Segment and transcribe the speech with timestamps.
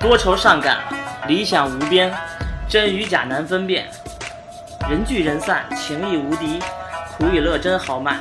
[0.00, 0.78] 多愁善感，
[1.26, 2.10] 理想无边，
[2.66, 3.86] 真与假难分辨。
[4.88, 6.60] 人聚人散，情义无敌，
[7.16, 8.16] 苦与乐真豪迈。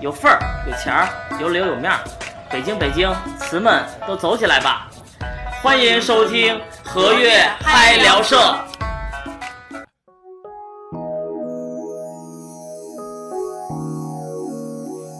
[0.00, 1.08] 有份儿，有钱儿，
[1.40, 1.98] 有脸有面儿。
[2.48, 4.88] 北京，北京，词们都走起来吧！
[5.60, 8.36] 欢迎收听和悦嗨聊社。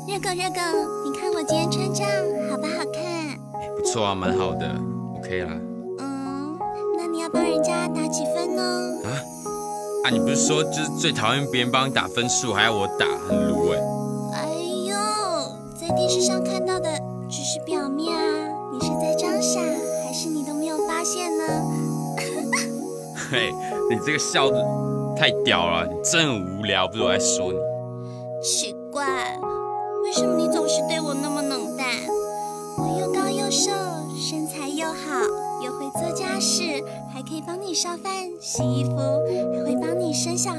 [0.07, 0.61] 热狗，热狗，
[1.05, 2.13] 你看我今天穿这样
[2.49, 3.37] 好不好看？
[3.77, 4.65] 不错啊，蛮好的
[5.19, 5.51] ，OK 啦。
[5.99, 6.57] 嗯，
[6.97, 8.63] 那你要帮人家打几分呢？
[9.05, 9.11] 啊
[10.05, 10.11] 啊！
[10.11, 13.58] 你不是说就是最讨厌别人帮你打分数，还要我打，很卤哎、哎呦，在
[16.09, 16.89] 电视上看到的
[17.29, 19.61] 只是表面啊，你是在装傻，
[20.03, 21.45] 还是你都没有发现呢？
[23.31, 23.53] 嘿，
[23.91, 24.65] 你这个笑的
[25.15, 27.59] 太屌了，你真无聊，不是我在说你。
[28.43, 29.05] 奇怪，
[30.03, 31.87] 为什么你总是对我那么冷淡？
[32.79, 33.71] 我又高又瘦，
[34.17, 35.21] 身材又好，
[35.63, 36.63] 又会做家事，
[37.13, 40.59] 还可以帮你烧饭、洗衣服，还会帮你生小孩。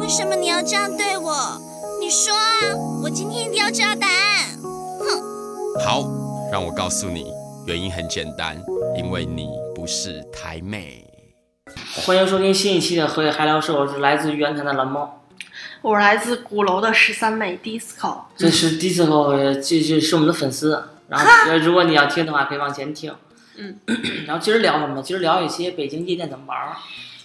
[0.00, 1.32] 为什么你要这样对我？
[2.08, 2.40] 你说啊，
[3.02, 4.58] 我今天一定要知道答案。
[4.62, 6.08] 哼好，
[6.50, 7.26] 让我告诉你，
[7.66, 8.58] 原因很简单，
[8.96, 11.04] 因为你不是台妹。
[12.06, 15.22] 欢迎收听新一期的和悦嗨聊社，我是来自于原台的蓝猫。
[15.82, 18.22] 我是来自鼓楼的十三妹 disco。
[18.34, 20.82] 这是 disco，这这是我们的粉丝。
[21.10, 23.14] 然后，呃如果你要听的话，可以往前听。
[23.58, 23.78] 嗯。
[24.26, 25.02] 然后今儿聊什么？
[25.02, 26.74] 今儿聊一些北京夜店怎么玩儿。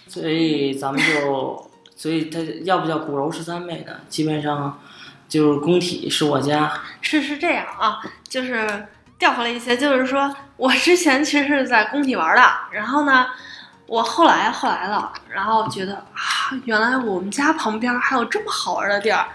[0.06, 3.92] 所以咱们就，所以它要不叫鼓楼十三妹呢？
[4.08, 4.80] 基本上
[5.28, 6.72] 就是工体是我家。
[7.00, 8.86] 是是这样啊，就是
[9.18, 13.26] 调回来一些，就是说我之前其实是在工体玩的，然后呢，
[13.86, 19.26] 我后来后来了，然后觉得啊，原来我们家旁边还有这么好玩的地儿，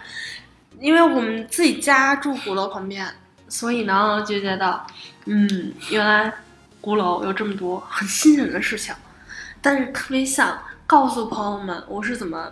[0.80, 3.08] 因为我们自己家住鼓楼旁边，
[3.48, 4.82] 所以呢就觉得，
[5.26, 6.32] 嗯，原来
[6.82, 8.94] 鼓楼有这么多很新鲜的事情，
[9.62, 10.58] 但是特别像
[10.90, 12.52] 告诉朋友们我是怎么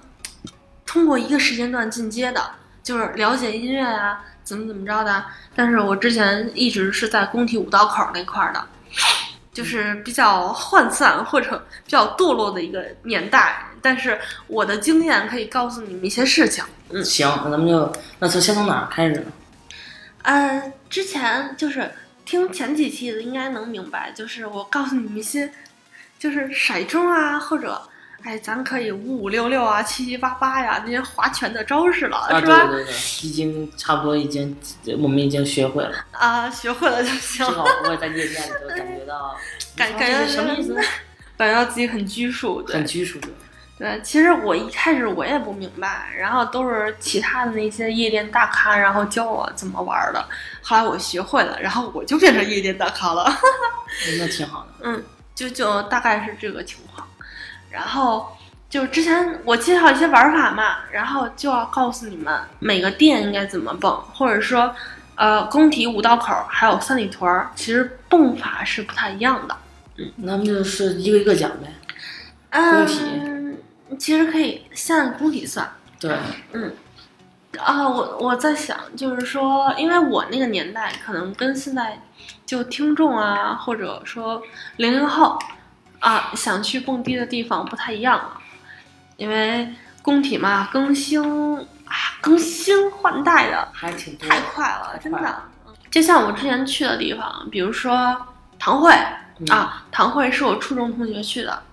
[0.86, 2.52] 通过一个时间段进阶的，
[2.84, 5.25] 就是了解音乐啊、怎么怎么着的。
[5.56, 8.64] 但是我之前一直是在工体五道口那块儿的，
[9.52, 13.72] 就是比较涣散或者比较堕落的一个年代。
[13.81, 16.64] 但是我的经验可以告诉你们一些事情。
[16.92, 19.31] 嗯，行，那咱们就那从先从哪儿开始呢？
[20.22, 21.92] 呃，之前就是
[22.24, 25.52] 听前几期的，应该能明白，就是我告诉你们一些，
[26.20, 27.81] 就是骰盅啊，或者
[28.23, 32.67] 哎，咱可以五五六六啊，七七八八呀，那些划拳的招式了，啊，是吧？
[32.67, 34.57] 对对对，已经差不多已经
[35.00, 37.53] 我们已经学会了，啊，学会了就行至。
[37.53, 39.38] 少不会在夜店里头感觉到，
[39.78, 40.81] 感感觉什么意思呢？
[41.38, 43.28] 感觉到自己很拘束，对很拘束的。
[43.78, 44.01] 对。
[44.03, 50.25] 其实我一开始我也不明白，然后都是其他的那些夜店大咖，然后教我怎么玩的。
[50.63, 53.31] 后来我学会了，然后我就变成夜店大咖了。
[54.19, 54.67] 那挺好的。
[54.81, 55.03] 嗯，
[55.35, 57.06] 就就大概是这个情况。
[57.78, 58.28] 然后
[58.68, 64.74] 就之前我介绍一些玩法嘛，然后就要告诉你们每个店应该怎么蹦，或者说，
[65.14, 69.56] 呃，工体五道口还有三里屯儿，其实蹦法是不太一样的。
[69.98, 71.72] 嗯那么就是一个一个讲呗。
[72.50, 73.58] 工体嗯，
[74.00, 75.70] 其实可以先按工体算。
[76.00, 76.18] 对，
[76.54, 76.74] 嗯
[77.59, 82.02] 啊，我我在想，就是说，因为我那个年代可能跟现在
[82.44, 84.42] 就听众啊，或者说
[84.78, 85.38] 零零后
[86.00, 88.41] 啊，想去蹦迪的地方不太一样了，
[89.18, 91.22] 因为工体嘛，更新
[91.85, 94.30] 啊，更新换代的还挺多。
[94.30, 95.44] 太快了，真的。
[95.90, 98.28] 就像我之前去的地方，比如说
[98.59, 98.91] 堂会
[99.40, 101.63] 嗯啊，堂会是我初中同学去的，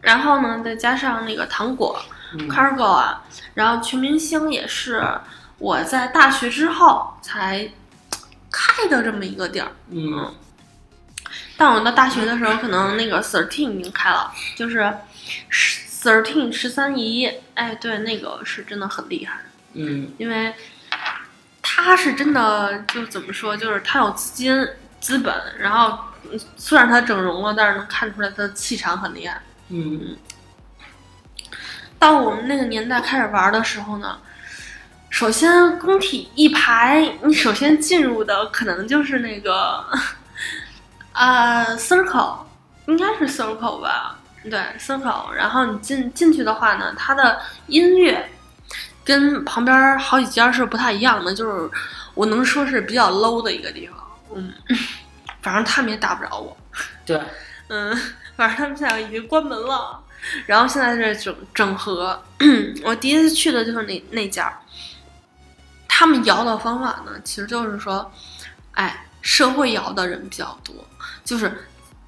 [0.00, 2.00] 然后呢，再加上那个糖果。
[2.34, 3.22] 嗯 Cargo 啊，
[3.54, 5.00] 然后全明星也是
[5.58, 7.70] 我在大学之后才
[8.50, 9.68] 开的这么一个地儿。
[9.90, 10.34] 嗯，
[11.56, 14.92] 但我到大学的时候，可能那个 Thirteen 已经开了，就是
[16.02, 19.40] Thirteen 十三姨，哎，对，那个是真的很厉害，
[19.72, 20.54] 嗯，因为
[21.62, 24.68] 他是真的就怎么说，就是他有资金
[25.00, 25.98] 资本，然后
[26.30, 29.40] 嗯虽然他整容了，但是能看出来他的气场很厉害。
[29.68, 30.16] 嗯，
[31.98, 34.18] 到我们那个年代开始玩的时候呢，
[35.10, 39.84] 首先工体一排，你首先进入的可能就是那个，
[41.16, 42.36] 呃，circle，
[42.86, 44.18] 应该是 circle 吧？
[44.44, 45.32] 对，circle。
[45.32, 48.30] 然后你进进去的话呢，它的音乐
[49.02, 51.70] 跟旁边好几家是不太一样的，就是
[52.14, 53.98] 我能说是比较 low 的一个地方。
[54.34, 54.52] 嗯，
[55.40, 56.54] 反正他们也打不着我。
[57.06, 57.18] 对，
[57.68, 57.96] 嗯，
[58.36, 59.98] 反正他们现在已经关门了，
[60.44, 62.22] 然后现在是整整合。
[62.84, 64.52] 我第一次去的就是那那家，
[65.88, 68.12] 他们摇的方法呢，其实就是说，
[68.72, 70.74] 哎，社会摇的人比较多，
[71.26, 71.52] 就是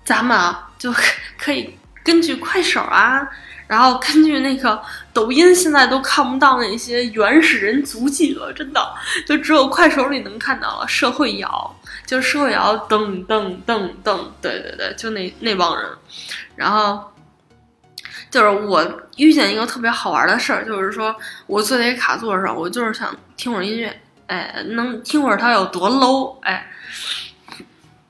[0.02, 0.90] 咱们啊，就
[1.36, 3.28] 可以根据快手啊，
[3.66, 4.82] 然后根据那个
[5.12, 8.80] 抖音，现在都看不到那些原始人足迹了，真的，
[9.26, 11.74] 就只有快手里能看到了社会摇。
[12.06, 15.86] 就是社会摇噔噔噔噔，对对对，就那那帮人，
[16.56, 17.12] 然后
[18.30, 18.82] 就是我
[19.18, 21.14] 遇见一个特别好玩的事儿，就是说
[21.46, 26.66] 我坐在卡座上，我就是想听会儿音乐，哎，能听会儿它有多 low，哎，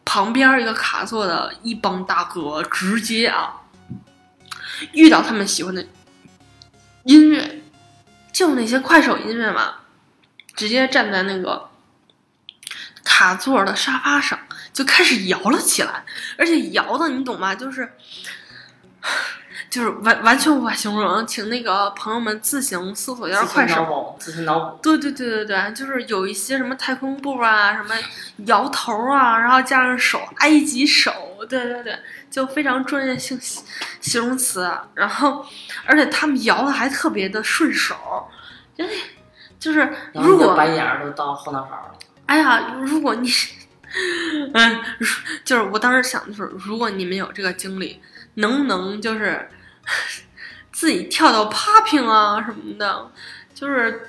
[0.08, 3.60] 旁边一个卡座的一帮大哥直接啊，
[4.92, 5.86] 遇到他们喜欢的
[7.04, 7.60] 音乐，
[8.32, 9.74] 就那些快手音乐嘛，
[10.54, 11.68] 直接站在那个。
[13.04, 14.38] 卡座的沙发上
[14.72, 16.04] 就开始摇了起来，
[16.38, 17.54] 而且摇的你懂吗？
[17.54, 17.92] 就是，
[19.70, 24.16] 就是完完全无法形容，请那个朋友们自行搜索一下快手。
[24.18, 24.78] 自行脑补。
[24.82, 27.94] 对对对对对，就是有一些什么太空步啊，什么
[28.46, 31.12] 摇头啊，然后加上手埃及手，
[31.48, 31.98] 对对对，
[32.30, 33.38] 就非常专业性
[34.00, 34.70] 形容词。
[34.94, 35.44] 然后，
[35.84, 37.94] 而且他们摇的还特别的顺手，
[38.76, 38.94] 因为
[39.58, 41.94] 就是如果白眼都到后脑勺了。
[42.26, 43.30] 哎呀，如果你，
[44.54, 44.80] 嗯，
[45.44, 48.00] 就是我当时想的是，如果你们有这个经历，
[48.34, 49.48] 能不能就是
[50.72, 53.10] 自己跳跳 popping 啊什么的，
[53.54, 54.08] 就是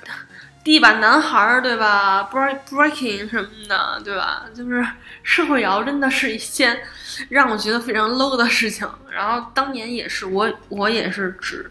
[0.62, 4.44] 地板男孩儿对吧？break breaking 什么的对吧？
[4.54, 4.86] 就是
[5.22, 6.80] 社会摇真的是一件
[7.28, 8.88] 让我觉得非常 low 的事情。
[9.10, 11.70] 然后当年也是我我也是指，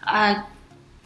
[0.00, 0.46] 哎，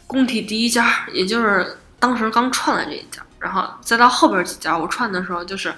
[0.06, 3.22] 工体第一家，也就是当时刚串了这一家。
[3.38, 5.72] 然后再到后边几家，我串的时候就是，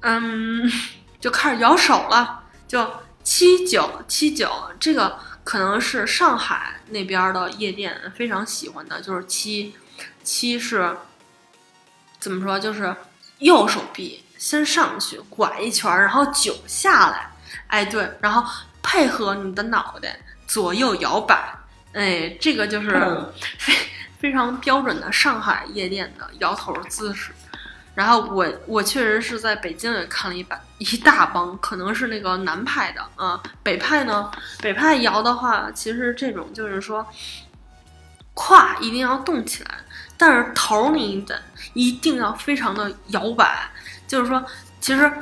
[0.00, 0.70] 嗯，
[1.20, 2.86] 就开始摇手了，就
[3.22, 5.18] 七九七九，这个
[5.48, 9.74] 可能是上海那边的夜店非常喜欢的，就是七
[10.22, 10.94] 七是
[12.20, 12.60] 怎么说？
[12.60, 12.94] 就是
[13.38, 17.30] 右手臂先上去拐一圈，然后九下来，
[17.68, 18.44] 哎对，然后
[18.82, 21.54] 配合你的脑袋左右摇摆，
[21.94, 23.72] 哎，这个就是非。
[24.18, 27.30] 非常标准的上海夜店的摇头姿势，
[27.98, 34.30] 然后我我确实是在北京也看了一把一大帮，可能是那个南派的啊，北派呢，
[34.60, 37.04] 北派摇的话，其实这种就是说，
[38.34, 39.70] 胯一定要动起来，
[40.16, 41.42] 但是头你得
[41.72, 43.68] 一定要非常的摇摆，
[44.06, 44.44] 就是说，
[44.80, 45.12] 其实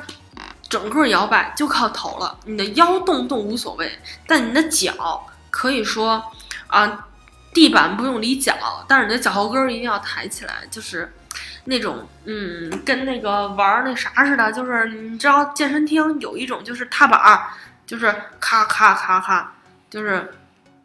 [0.69, 3.91] 整个摇摆就靠头了，你的腰动动无所谓，
[4.27, 6.23] 但你的脚可以说
[6.67, 7.05] 啊。
[7.53, 8.55] 地板不用离脚，
[8.87, 11.11] 但是你的脚后跟一定要抬起来，就是
[11.69, 17.47] 那种，嗯，跟那个玩那啥似的，就是你知道健身厅有一种就是踏板儿，
[17.85, 19.53] 就是咔咔咔咔，
[19.89, 20.33] 就是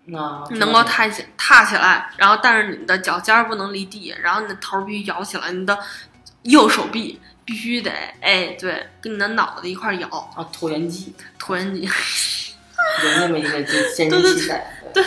[0.07, 5.79] 能够抬起踏起来，然后但是你的脚尖儿不能离地，然后你的头必须摇起来，你的
[6.43, 7.91] 右手臂必须得，
[8.21, 11.89] 哎，对，跟你的脑子一块摇啊，椭圆机，椭圆机。
[13.05, 15.05] 有那么一个健 身器材，对，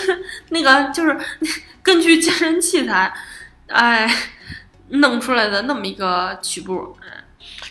[0.49, 1.19] 那个就是
[1.83, 3.13] 根据健身器材，
[3.67, 4.09] 哎，
[4.89, 6.97] 弄出来的那么一个曲步。
[7.01, 7.11] 嗯，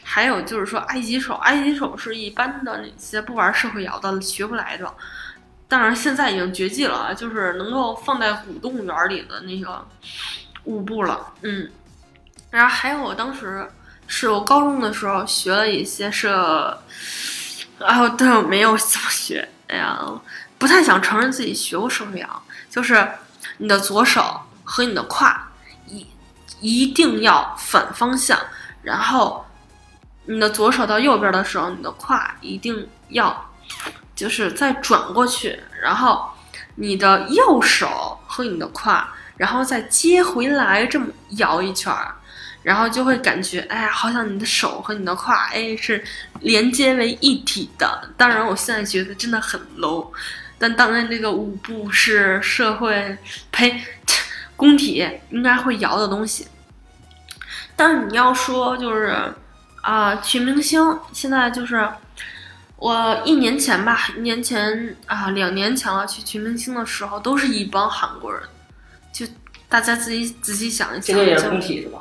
[0.02, 4.92] 还有就是说埃及手，埃及手是一般的那些不玩社会摇的学不来的，
[5.68, 9.86] 当然现在已经绝迹了，就是能够放在古动物园里的那个
[10.64, 11.32] 舞步了。
[11.42, 11.70] 嗯，
[12.50, 13.68] 然后还有我当时
[14.06, 16.82] 是我高中的时候学了一些社，
[17.78, 19.48] 然后但我没有怎么学。
[19.66, 19.98] 哎呀，
[20.58, 23.08] 不太想承认自己学过社会摇，就是
[23.58, 25.43] 你的左手和你的胯
[26.64, 28.38] 一定要反方向，
[28.82, 29.44] 然后
[30.24, 33.50] 你的左手到右边的时候，你的胯一定要
[34.16, 36.24] 就是再转过去，然后
[36.76, 39.06] 你的右手和你的胯，
[39.36, 41.06] 然后再接回来，这么
[41.36, 42.14] 摇一圈儿。
[42.62, 46.02] 然后就会感觉，哎，好像你的手和你的胯，哎，是
[46.40, 48.08] 连接为一体的。
[48.16, 50.10] 当然，我现在觉得真的很 low，
[50.58, 53.18] 但当然，这个舞步是社会
[53.50, 53.82] 呸，
[54.56, 56.48] 工体应该会摇的东西。
[57.76, 59.16] 但是你要说就是
[59.82, 61.88] 啊，群明星现在就是
[62.76, 68.42] 我一年前吧，一年前啊，两年前了，去群明星的时候，都是一帮韩国人，
[69.12, 69.26] 就
[69.68, 72.00] 大家自己仔细想一想，这个也是工体是吧？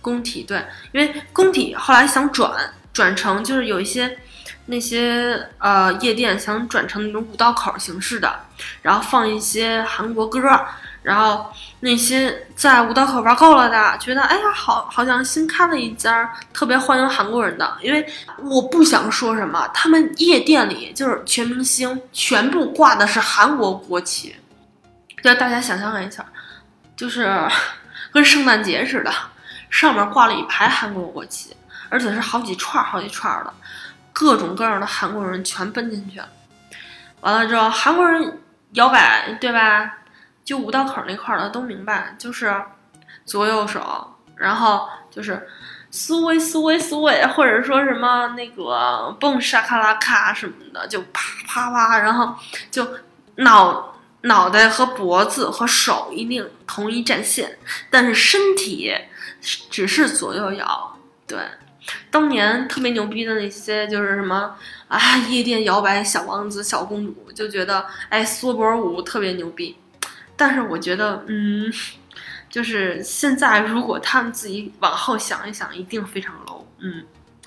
[0.00, 4.18] 工体对，因为工体后来想转转成就是有一些
[4.66, 8.40] 那些呃夜店想转成那种五道口形式的，
[8.82, 10.40] 然后放一些韩国歌，
[11.02, 17.76] 然后那些在五道口玩够了的，觉得哎呀，好，好像新开了一家特别欢迎韩国人的。
[17.80, 18.06] 因为
[18.38, 24.36] 我不想说什么，他们夜店里就是全明星全部挂的是韩国国旗，
[25.22, 26.24] 就大家想象一下，
[26.96, 27.28] 就是
[28.12, 29.12] 跟圣诞节似的，
[29.70, 31.56] 上面挂了一排韩国国旗，
[31.88, 33.52] 而且是好几串儿好几串儿的，
[34.12, 36.28] 各种各样的韩国人全奔进去了。
[37.22, 38.40] 完了之后，韩国人
[38.74, 39.98] 摇摆，对吧？
[40.44, 42.54] 就五道口那块儿的都明白，就是
[43.24, 45.48] 左右手，然后就是
[45.90, 52.34] 苏威苏威苏威，或者说什么那个蹦沙卡拉卡什么的，就啪啪啪，然后
[52.70, 52.86] 就
[53.36, 57.58] 脑脑袋和脖子和手一定同一战线，
[57.90, 58.92] 但是身体
[59.70, 60.96] 只是左右摇。
[61.26, 61.38] 对，
[62.10, 64.56] 当年特别牛逼的那些就是什么
[64.88, 69.76] 啊，夜店摇摆小王子、小公主，就觉得哎，缩脖舞特别牛逼。
[70.44, 71.72] 但是我觉得，嗯，
[72.50, 76.64] 就是现在如果他们自己往后想一想，一定非常 low。
[76.80, 77.04] 嗯，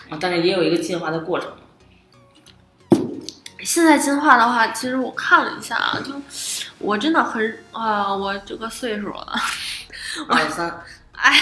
[0.09, 1.51] 啊，但是也有一个进化的过程。
[3.59, 6.13] 现在进化的话，其实我看了一下啊，就
[6.79, 9.35] 我真的很啊，我这个岁数了，
[10.29, 11.33] 二十三， 哎，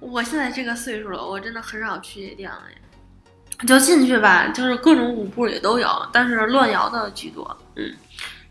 [0.00, 3.64] 我现在这个岁数了，我真的很少去夜店了呀。
[3.64, 7.56] 就进去吧，就是各种舞步也都有，但是乱摇的居多。
[7.76, 7.94] 嗯，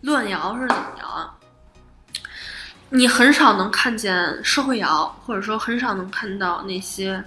[0.03, 1.35] 乱摇是怎么摇啊？
[2.95, 7.23] 你很少能看见社会摇，或者说很少能看到那些，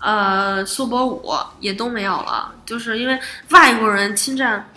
[0.00, 3.18] 呃，缩脖舞也都没有了，就是因为
[3.50, 4.70] 外国人侵占，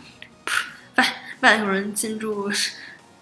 [0.96, 1.06] 外
[1.42, 2.52] 外国人进驻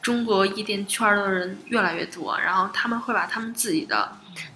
[0.01, 4.09] 中国夜店圈的人越来越多，然后他们会把他们自己的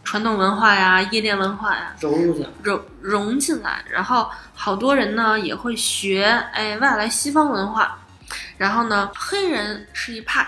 [0.06, 7.98] 传统文化呀、夜店文化呀融入进融融进来，然后好多人呢也会学哎外来西方文化，
[8.58, 10.48] 然后呢黑人是一派。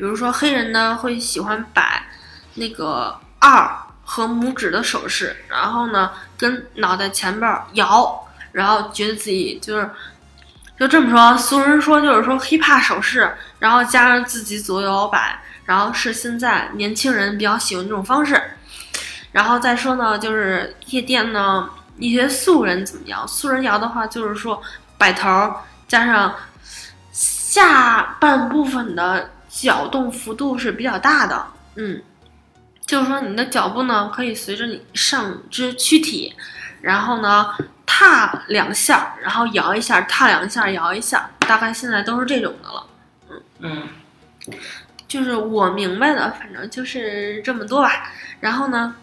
[0.00, 2.02] 比如说黑人呢会喜欢摆
[2.54, 3.70] 那个二
[4.02, 9.90] 和拇指的手势，然后呢跟脑袋前边摇，然后觉得自己就是
[10.78, 18.42] 就这么说，俗人说就是说 hiphop 手势，然后加上自己左右摇摆，然后是现在年轻人比较喜欢这种方式。
[19.32, 23.26] 然后再说呢，就是夜店呢一些素人怎么摇？
[23.26, 24.62] 素人摇的话就是说
[24.96, 25.28] 摆头
[25.86, 26.34] 加上
[27.12, 29.32] 下半部分的。
[29.50, 32.00] 脚动幅度是比较大的，嗯，
[32.86, 36.32] 就是说你的脚步呢可以随着你上肢躯体，
[36.80, 37.52] 然后呢
[37.84, 42.86] 踏两下，然后摇一下，踏两下，摇一下，大概现在都是这种的了，
[43.28, 43.88] 嗯嗯，
[45.08, 48.12] 就是我明白的，反正就是这么多吧。
[48.38, 48.94] 然后呢，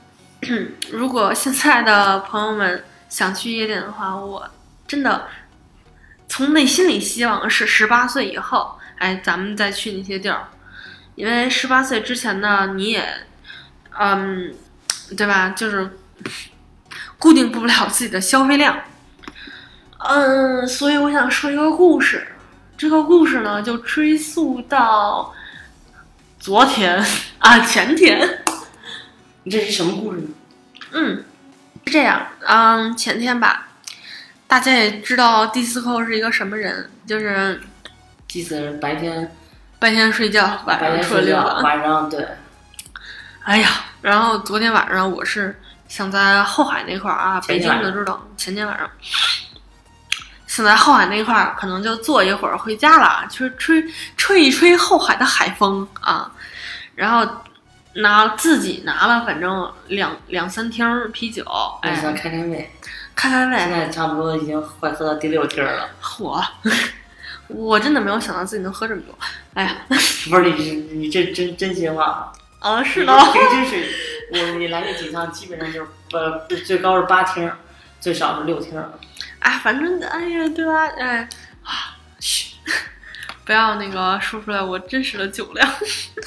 [0.89, 4.49] 如果现在的朋友们想去夜店的话，我
[4.87, 5.27] 真的
[6.29, 8.76] 从内心里希望是十八岁以后。
[8.97, 10.47] 哎，咱们再去那些地儿，
[11.13, 13.07] 因为十八岁之前呢，你也，
[13.99, 14.55] 嗯，
[15.15, 15.49] 对吧？
[15.49, 15.97] 就是
[17.19, 18.81] 固定不了自己的消费量。
[19.99, 22.27] 嗯，所以我想说一个故事。
[22.75, 25.33] 这个故事呢，就追溯到
[26.39, 27.03] 昨天
[27.39, 28.43] 啊，前天。
[29.43, 30.27] 你这是什么故事呢？
[30.91, 31.23] 嗯，
[31.85, 32.27] 是这样。
[32.41, 33.69] 嗯，前天吧，
[34.47, 37.61] 大家也知道迪斯科是一个什么人，就是。
[38.27, 39.35] 祭祀白天，
[39.79, 41.61] 白天睡觉，晚上出来溜达。
[41.61, 42.27] 晚上对。
[43.43, 43.69] 哎呀，
[44.01, 45.57] 然后昨天晚上我是
[45.87, 48.89] 想在后海那块儿啊，北京的知道，前天晚上
[50.45, 53.81] 想在后海那块儿，可能就坐一会儿回家了，就是吹
[54.17, 56.29] 吹一吹后海的海风啊。
[56.95, 57.25] 然后
[57.93, 61.45] 拿自己拿了，反正两两三听啤酒，
[61.81, 62.69] 哎，想开开胃，
[63.15, 63.57] 开开胃。
[63.57, 65.89] 现在差不多已经快喝到第六听了。
[66.01, 66.43] 嚯！
[67.47, 69.17] 我真的没有想到自己能喝这么多，
[69.53, 69.77] 哎呀，
[70.29, 72.83] 不是你你这真真心话啊？
[72.83, 73.87] 是的，平均水，
[74.31, 77.49] 我你来这几趟基本上就是呃最高是八听，
[78.01, 78.83] 最少是六听。
[79.39, 80.87] 哎，反正哎呀，对吧？
[80.99, 81.29] 哎
[81.63, 82.55] 啊，嘘，
[83.45, 85.69] 不要那个说出来我真实的酒量，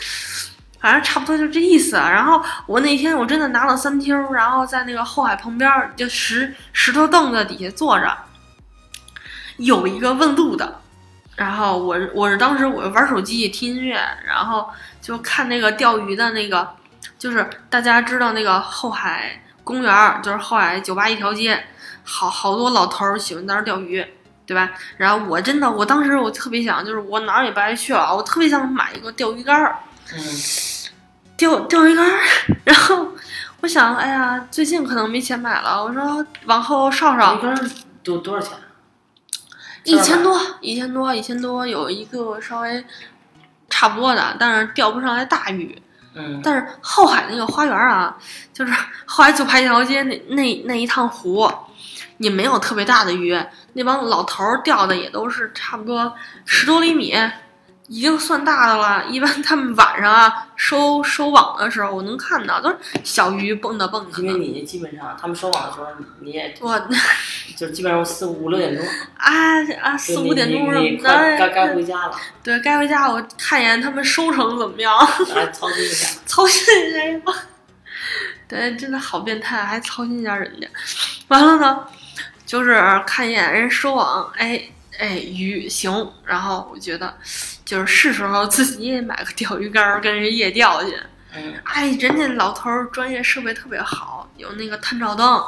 [0.81, 1.97] 反正差不多就这意思。
[1.97, 8.17] 然后我那天我真的拿了三听，然后在那个后海旁边就石石头凳子底下坐着，
[9.59, 10.81] 有一个问路的。
[11.40, 14.68] 然后我我是当时我玩手机听音乐，然后
[15.00, 16.68] 就看那个钓鱼的那个，
[17.18, 21.59] 就是大家知道那个后海公园，就是后海酒吧一条街，
[22.04, 24.06] 好好多老头儿喜欢在那儿钓鱼，
[24.44, 24.70] 对吧？
[24.99, 29.78] 然后我真的，我当时我特别想，就是我哪儿也不爱去了，我特别想买一个钓鱼竿儿，
[30.12, 30.20] 嗯，
[31.38, 32.20] 钓钓鱼竿儿。
[32.64, 33.09] 然后
[33.62, 37.37] 我想，哎呀，最近可能没钱买了，我说往后稍稍。
[37.37, 37.70] 钓鱼竿
[38.02, 38.52] 多多少钱？
[39.90, 42.85] 一千多，一千多，一千多，有一个稍微
[43.68, 45.80] 差不多的，但是钓不上来大鱼。
[46.12, 48.16] 嗯，但是后海那个花园啊，
[48.52, 51.49] 就是后来就排一条街那那那一趟湖，
[52.18, 53.38] 也没有特别大的鱼，
[53.75, 56.12] 那帮老头儿钓的也都是差不多
[56.44, 57.14] 十多厘米，
[57.90, 59.04] 已经算大的了。
[59.06, 64.23] 一般他们晚上啊收收网的时候，我能看到都是小鱼蹦跶蹦跶的。
[64.23, 65.87] 因为你基本上他们收网的时候，
[66.20, 66.78] 你也我
[67.59, 69.35] 就是基本上四五六点钟，啊
[69.82, 74.97] 啊四就五点钟什么快该该的，回家了，对该回家我看一眼他们收成怎么样。
[75.35, 76.20] 来 操心一下。
[76.26, 77.20] 操心一下呀。
[78.47, 80.68] 对，真的好变态，还操心一下人家。
[81.26, 81.85] 完了呢，
[82.47, 84.62] 就是看一眼人收网，哎
[84.99, 87.12] 哎鱼行，然后我觉得
[87.71, 90.93] 就是是时候自己也买个钓鱼竿儿跟人夜钓去。
[91.33, 95.41] 嗯，哎，人家老头儿专业设备特别好，有那个探照灯，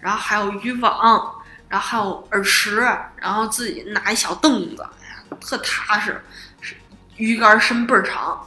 [0.00, 1.30] 然后还有渔网，
[1.68, 2.76] 然后还有饵食，
[3.16, 6.18] 然后自己拿一小凳子，哎呀，特踏实，
[6.62, 6.74] 是
[7.16, 8.40] 鱼竿伸倍儿长，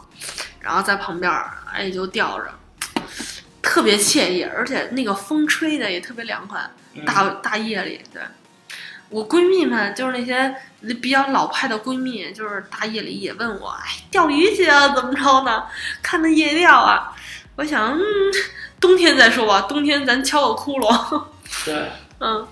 [0.60, 2.52] 然后在旁边儿，哎，就钓着，
[3.62, 6.60] 特别惬意，而且那个风吹的也特别凉快，
[6.96, 8.24] 嗯大大夜里，对。
[9.14, 10.56] 我闺蜜们就是那些
[11.02, 15.64] 比较老派的闺蜜，就是大夜里也问我，哎，钓鱼去啊，怎么着呢？
[16.02, 17.16] 看那夜钓啊。
[17.56, 18.02] 我想，嗯，
[18.80, 21.24] 冬天再说吧，冬天咱敲个窟窿，
[21.64, 22.48] 对， 嗯，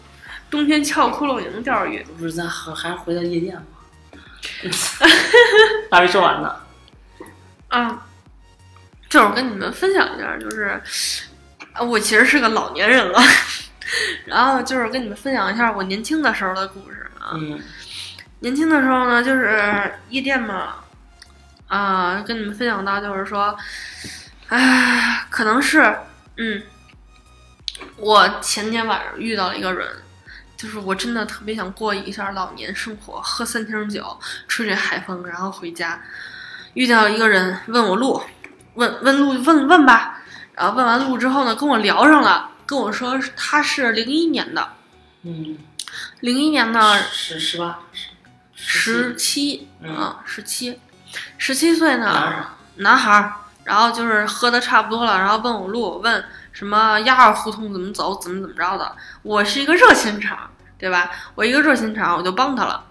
[0.51, 2.05] 冬天敲个窟窿也能钓着鱼。
[2.19, 3.63] 不是咱还还是回到夜店吗？
[5.89, 6.55] 还没说完呢。
[7.69, 7.99] 嗯，
[9.09, 10.79] 就是我跟你们分享一下，就是
[11.73, 13.19] 呃我其实是个老年人了，
[14.25, 17.31] 然后就是跟你们分享一下我年轻的时候的故事啊。
[17.35, 17.59] 嗯
[18.43, 20.77] 年轻的时候呢，就是夜店嘛，
[21.67, 23.55] 啊、跟你们分享到就是说，
[24.47, 25.95] 唉，可能是，
[26.37, 26.63] 嗯，
[27.97, 29.87] 我前天晚上遇到了一个人，
[30.57, 36.01] 就是我真的特别想过一下老年生活，喝三瓶酒，吹吹海风，然后回家。
[36.73, 38.23] 遇到一个人问我路，
[38.73, 40.19] 问问路问问吧，
[40.55, 44.69] 然后问完路之后呢，跟我聊上了，跟我说他是零一年的，
[45.23, 45.57] 嗯，
[46.21, 47.79] 零一年的十十八
[48.55, 50.79] 十七嗯啊，十七，
[51.37, 52.45] 十七岁呢，
[52.77, 53.33] 男孩儿，
[53.65, 58.95] 然后就是喝的差不多了，然后问我路，问什么鸭儿胡同怎么走，怎么怎么着的。
[59.21, 61.11] 我是一个热心肠，对吧？
[61.35, 62.85] 我一个热心肠，我就帮他了。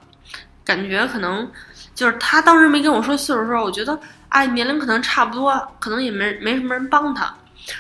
[0.62, 1.50] 感觉可能
[1.94, 7.34] 就是他当时没跟我说岁数的时候，我觉得哎年龄可能差不多，可能也没没什么人帮他。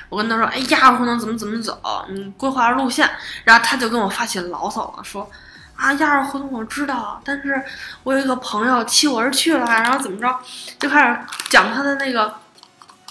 [0.08, 3.08] 我跟他说，哎鸭儿胡同怎么怎么走，你规划路线。
[3.44, 5.30] 然后他就跟我发起牢骚了，说。
[5.76, 7.62] 啊，亚二胡同我知道，但是
[8.02, 10.38] 我有一个朋友弃我而去了，然后怎么着，
[10.78, 12.34] 就开始讲他的那个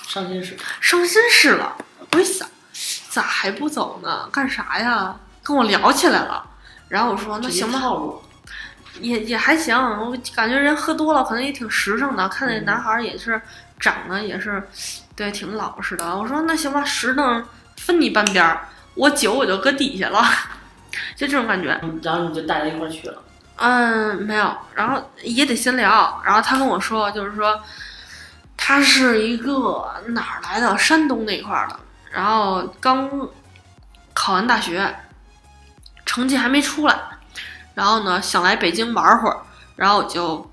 [0.06, 0.56] 伤心事。
[0.80, 1.76] 伤心事了。
[2.12, 2.48] 我一想，
[3.10, 4.30] 咋还不走呢？
[4.32, 5.16] 干啥呀？
[5.42, 6.46] 跟我聊起来了。
[6.90, 7.82] 然后我说那行吧，
[9.02, 9.76] 也也还行。
[9.76, 12.30] 我感觉人喝多了，可能也挺实诚的。
[12.30, 13.42] 看那嗯男孩儿也是
[13.80, 14.62] 长得也是，
[15.20, 16.16] 对，挺老实的。
[16.18, 20.24] 我说那行吧，实诚分你半边儿，我九我就搁底下了，
[21.14, 21.78] 就这种感觉。
[21.84, 23.22] 嗯然后你就带他一块儿去了。
[23.58, 26.22] 嗯，没有，然后也得先聊。
[26.24, 27.62] 然后他跟我说，就是说，
[28.56, 30.78] 他是一个哪儿来的？
[30.78, 31.78] 山东那块儿的。
[32.10, 33.10] 然后刚
[34.14, 35.00] 考完大学，
[36.06, 36.98] 成绩还没出来，
[37.74, 39.38] 然后呢想来北京玩会儿，
[39.76, 40.50] 然后我就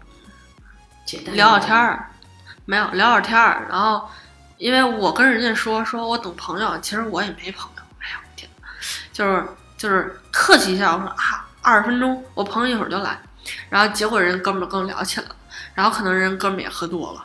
[1.04, 2.10] 简单聊聊天儿，
[2.64, 3.68] 没有聊聊天儿。
[3.70, 4.08] 然后
[4.58, 7.82] 因为我跟人家说，说我等朋友，其实我也没朋友。
[8.00, 8.48] 哎呀，我天，
[9.12, 13.18] 就是就是客气一下，我说啊，二十分钟，我朋友一会儿就来。
[13.68, 15.36] 然后结果人哥们儿跟我聊起来了，
[15.74, 17.22] 然后可能人哥们儿也喝多了，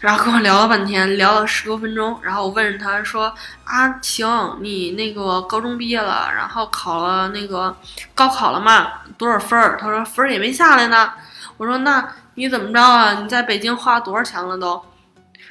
[0.00, 2.18] 然后跟我聊了半天，聊了十多分钟。
[2.22, 3.32] 然后我问他说
[3.64, 7.76] 啊，行，你那个高中毕业了，然后考了那个
[8.14, 8.92] 高考了嘛？
[9.16, 9.76] 多少分儿？
[9.80, 11.12] 他说分儿也没下来呢。
[11.56, 13.12] 我说那你怎么着啊？
[13.14, 14.84] 你在北京花多少钱了都？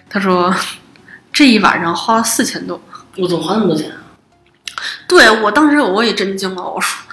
[0.10, 0.54] 他说
[1.38, 2.82] 这一晚上花了四千多。
[3.16, 3.98] 我怎么花那么多钱啊？
[5.08, 7.06] 对我当时我也震惊了，我说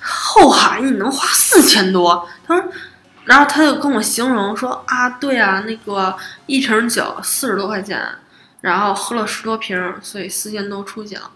[0.00, 2.26] 后海你能花四千多？
[2.46, 2.72] 他说，
[3.26, 8.02] 然后他就跟我形容说啊，对啊，那个一瓶酒四十多块钱，
[8.62, 11.30] 然后喝了十多瓶，所以四千多出去了。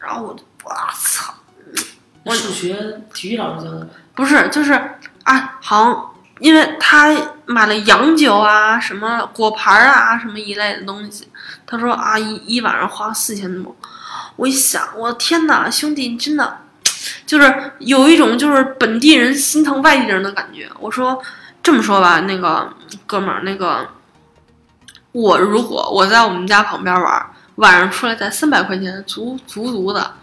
[0.00, 1.34] 然后我就我操，
[2.22, 3.90] 我数学体育老师教的呗。
[4.14, 4.72] 不是就是
[5.24, 7.14] 啊，好像因为他
[7.46, 11.28] 买了洋酒啊，什么果盘啊，什么一类的东西。
[11.66, 13.76] 他说啊，一一晚上花四千多。
[14.36, 16.62] 我一想，我的天哪，兄弟，你真的
[17.26, 20.68] 就是有一种就是本地人心疼外地人的感觉。
[20.80, 21.22] 我说
[21.62, 22.72] 这么说吧，那个
[23.06, 23.86] 哥们儿，那个
[25.12, 27.26] 我如果我在我们家旁边玩，
[27.56, 30.14] 晚上出来才三百块钱，足足足的。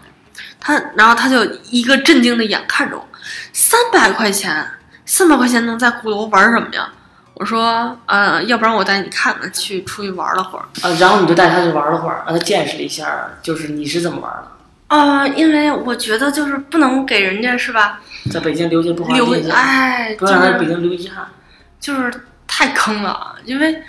[0.60, 3.08] 他然后他就一个震惊的眼看着我，
[3.52, 4.68] 三百块钱，
[5.08, 6.86] 三百块钱能在鼓楼玩什么呀？
[7.32, 10.64] 我说呃，要不然我带你看看，去出去玩了会儿。
[10.82, 13.08] 啊，然后你就带他去玩了会儿，让他见识了一下，
[13.42, 14.48] 就是你是怎么玩的，
[14.88, 21.26] 啊、因为我觉得就是不能给人家是吧在北京留下不好印象，哎，不就是让他北京留遗憾。
[21.80, 22.12] 就是
[22.46, 23.82] 太坑了，因为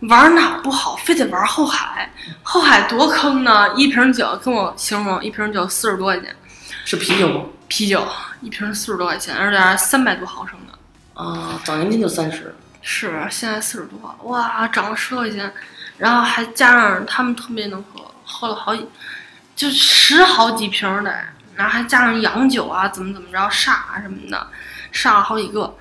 [0.00, 2.10] 玩哪儿不好，非得玩后海，
[2.42, 3.68] 后海多坑呢！
[3.76, 6.34] 一瓶酒跟我形容，一瓶酒四十多块钱，
[6.84, 7.44] 是啤酒吗？
[7.68, 8.06] 啤酒
[8.40, 11.22] 一瓶四十多块钱，而且还是三百多毫升的。
[11.22, 12.54] 啊，早年间就三十。
[12.82, 15.52] 是，现在四十多，哇，涨了十多块钱，
[15.98, 18.86] 然后还加上他们特别能喝，喝了好几，
[19.54, 21.14] 就十好几瓶的，
[21.54, 24.46] 然后还加上洋酒啊，怎么怎么着，煞啊什么的，
[24.92, 25.76] 煞了好几个。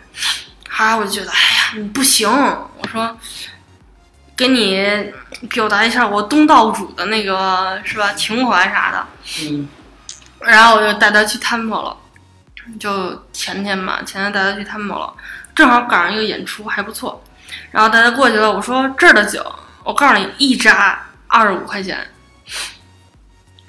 [0.69, 3.17] 后来我就觉得，哎呀，你不行，我说，
[4.35, 5.11] 给你
[5.49, 9.07] 表达一下我东道主的那个是吧情怀啥的，
[9.41, 9.67] 嗯，
[10.41, 11.97] 然后我就带他去 Temple 了，
[12.79, 15.13] 就前天吧，前天带他去 Temple 了，
[15.55, 17.23] 正好赶上一个演出，还不错。
[17.71, 19.43] 然后带他过去了，我说这儿的酒，
[19.83, 21.97] 我告诉你，一扎二十五块钱。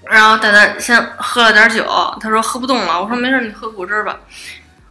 [0.04, 1.84] 然后带他先喝了点酒，
[2.20, 4.16] 他说喝不动了，我说没事，你喝果汁吧。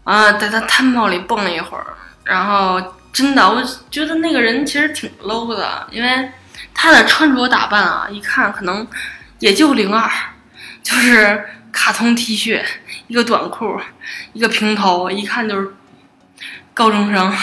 [0.04, 1.86] 啊，在他 Temple 里蹦了一会儿，
[2.24, 3.62] 然后真的，我
[3.92, 6.32] 觉得那个人其实挺 low 的，因为
[6.74, 8.88] 他的穿着打扮啊，一看可能
[9.40, 10.10] 也就零二，
[10.82, 12.62] 就是卡通 T 恤，
[13.08, 13.80] 一个短裤，
[14.34, 15.74] 一个平头，一看就是
[16.74, 17.36] 高中生，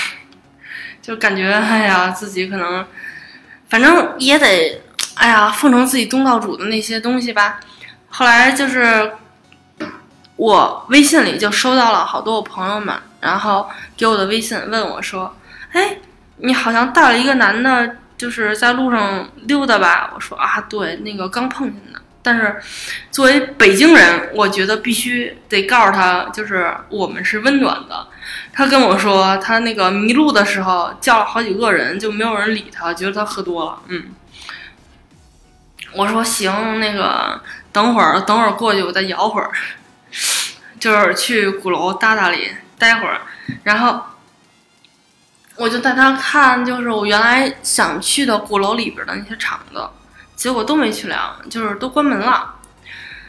[1.03, 2.87] 就感觉哎呀，自己可能
[3.69, 4.83] 反正也得
[5.15, 7.61] 哎呀奉承自己东道主的那些东西吧。
[8.09, 9.13] 后来就是
[10.37, 15.35] 我微信里就收到了好多我朋友们，然后给我的微信问我说
[15.73, 15.99] ：“哎，
[16.39, 22.61] 你好像带了一个男的，就是在路上溜达吧？”我说：“啊，对，那个刚碰见的。”但是
[23.13, 28.09] 作为北京人，我觉得必须得告诉他，就是我们是温暖的。
[28.53, 33.79] 他跟我说，他那个迷路的时候叫了好几个人，就没有人理他，觉得他喝多了。
[33.87, 34.07] 嗯，
[35.93, 39.49] 我说行，那个等会儿等会儿过去，我再摇会儿，
[40.81, 43.21] 就是去鼓楼搭搭里待会儿，
[43.63, 44.03] 然后
[45.55, 49.89] 我就带他看，就是我原来想去的鼓楼里边的那些场子，
[50.37, 52.53] 结果都没去了，就是都关门了。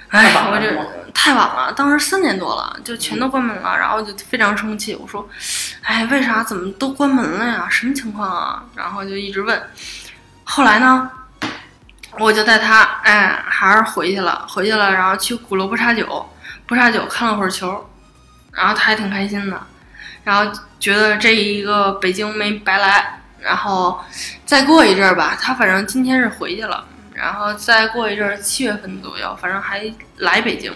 [0.09, 0.71] 哎我这
[1.13, 5.27] 太晚了，当时三点多了，就全都关门了，然后就非常生气，我说，
[5.81, 7.67] 哎，为啥怎么都关门了呀？
[7.69, 8.63] 什么情况啊？
[8.75, 9.61] 然后就一直问，
[10.45, 11.09] 后来呢，
[12.19, 16.29] 我就带他，哎，还是回去了，回去了，然后去鼓楼不插酒，
[16.65, 17.89] 不插酒看了会儿球，
[18.53, 19.61] 然后他还挺开心的，
[20.23, 23.99] 然后觉得这一个北京没白来，然后
[24.45, 26.85] 再过一阵儿吧，他反正今天是回去了，
[27.17, 30.71] 然后再过一阵儿，七月份左右，反正还来北京，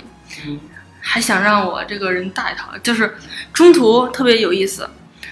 [0.48, 0.60] 嗯，
[1.00, 3.16] 还想让我这个人带他，就是
[3.54, 4.90] 中途特别有意思，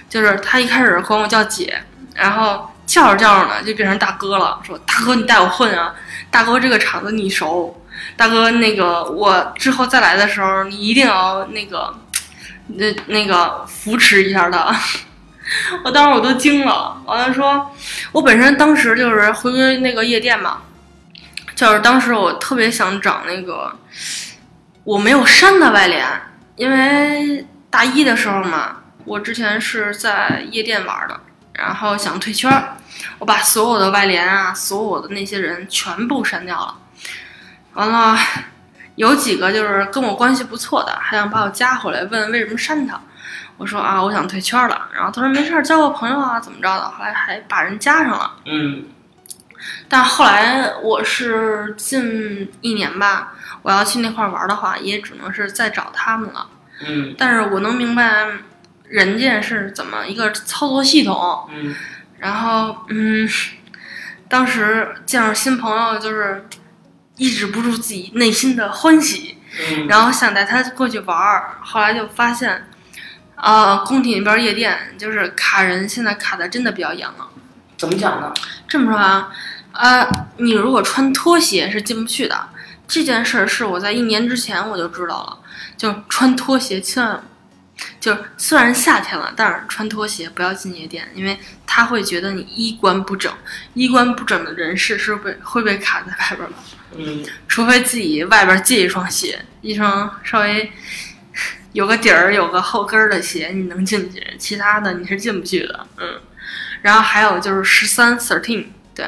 [0.08, 1.82] 就是他一开始管我叫姐，
[2.14, 5.92] 然后叫着叫着呢就变成大哥了，说大哥你带我混啊，
[6.30, 7.82] 大哥这个厂子你熟，
[8.16, 11.92] 大哥那个我之后再来的时候你一定要那个
[12.68, 14.74] 那那个扶持一下他。
[15.82, 17.68] 我当时我都惊了，完了说，
[18.12, 20.62] 我本身当时就是回归那个夜店嘛，
[21.60, 23.70] 就是当时我特别想找那个，
[24.82, 26.08] 我没有删的外联，
[26.56, 31.20] 因为大一的时候嘛，我之前是在夜店玩的，
[31.52, 32.76] 然后想退圈儿，
[33.18, 36.74] 我把所有的外联啊，所有的那些人全部删掉了，
[37.74, 38.18] 完了，
[38.94, 42.98] 有几个就是跟我关系不错的，还想把我加回来，问为什么删他。
[43.58, 44.88] 我说啊，我想退圈了。
[44.94, 46.90] 然后他说没事儿，交个朋友啊，怎么着的。
[46.90, 48.32] 后来还把人加上了。
[48.46, 48.84] 嗯，
[49.88, 56.48] 但后来我是近一年吧，我要去那块儿玩的话，也只能是再找他们了。
[56.86, 58.26] 嗯但是我能明白
[58.84, 61.48] 人家是怎么一个操作系统。
[61.52, 61.74] 嗯
[62.18, 63.28] 然后嗯，
[64.28, 66.46] 当时见着新朋友就是
[67.16, 69.38] 抑制不住自己内心的欢喜。
[69.72, 72.68] 嗯，然后想带他过去玩儿，后来就发现，
[73.34, 77.28] 呃，工体那边夜店就是卡人，现在卡的真的比较严了。
[77.80, 78.30] 怎么讲呢？
[78.68, 79.32] 这么说啊，
[79.72, 82.48] 呃，你如果穿拖鞋是进不去的。
[82.86, 85.38] 这件事儿是我在一年之前我就知道了，
[85.78, 87.22] 就穿拖鞋千万，
[87.98, 93.32] 就是虽然夏天了，但是穿拖鞋不要进夜店，因为他会觉得你衣冠不整，
[93.72, 96.56] 衣冠不整的人士是被会被卡在外边的。
[96.98, 100.70] 嗯除非自己外边借一双鞋，一双稍微
[101.72, 105.86] 有个底儿、有个后跟儿的鞋，你能进去，其他的你是进不去的。
[105.98, 106.20] 嗯，
[106.82, 109.06] 然后还有就是十三 thirteen，对，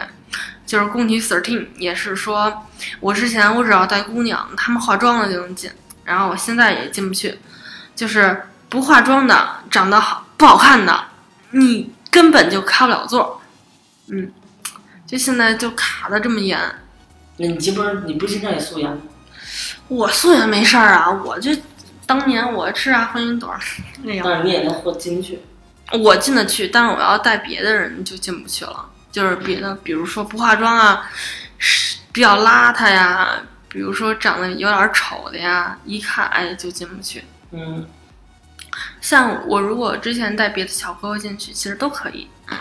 [0.67, 2.67] 就是宫体 thirteen 也是说，
[3.01, 5.71] 我之前我只要带姑娘，她们化妆了就能进，
[6.05, 7.39] 然后我现在也进不去，
[7.95, 11.05] 就是不化妆的、长得好不好看的，
[11.51, 13.41] 你根本就开不了座。
[14.09, 14.31] 嗯，
[15.07, 16.59] 就现在就卡的这么严。
[17.39, 18.99] 那你这不是你不经常也素颜吗？
[19.89, 21.51] 我素颜没事儿啊，我就
[22.07, 23.59] 当年我吃啥欢迎朵儿
[24.03, 25.41] 那样，但是你也能活进去。
[25.99, 28.89] 我进得去，但是我要带别的人就进不去了。
[29.11, 31.11] 就是别的，比如说不化妆啊，
[31.59, 33.29] 是比较邋遢呀，
[33.69, 37.23] 比如说长得有点丑的呀，一看哎就进不去。
[37.51, 37.87] 嗯，
[39.03, 42.27] 像我如果之前带别的小哥哥进去，其实都可以。
[42.51, 42.57] 嗯，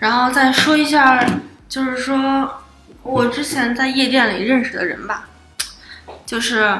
[0.00, 1.24] 然后再说一下，
[1.68, 2.64] 就是说
[3.04, 5.28] 我之前在夜店里认识的人吧，
[6.26, 6.76] 就是，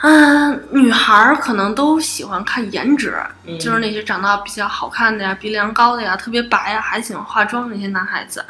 [0.00, 8.44] 嗯、女孩儿可能都喜欢看颜值，嗯就是那些长得比较好看的呀、鼻梁高的呀、特别白呀，还喜欢化妆那些男孩子。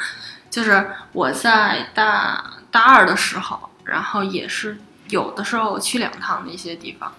[0.50, 7.12] 就是我在大大二的时候，然后也是有的时候我去两趟那些地方，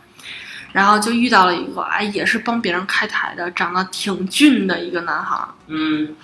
[0.71, 5.49] 然后就遇到了一个哎，也是帮别人开台的，长得挺俊的一个男孩儿。
[5.67, 6.15] 嗯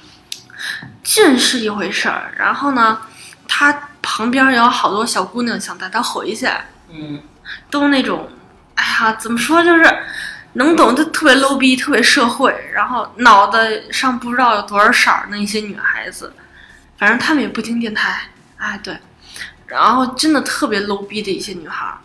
[1.04, 3.02] 俊是一回事儿，然后呢，
[3.48, 6.48] 他旁边有好多小姑娘想带他回去，
[6.90, 7.20] 嗯
[7.70, 8.30] 都那种，
[8.76, 9.84] 哎呀，怎么说就是
[10.54, 16.34] 能懂，就特别 low 逼，特别社会，然后脑袋上不知道有多少色儿那些女孩子，
[16.98, 18.98] 反正她们也不听电台，哎对，
[19.68, 21.98] 然后真的特别 low 逼的一些女孩儿，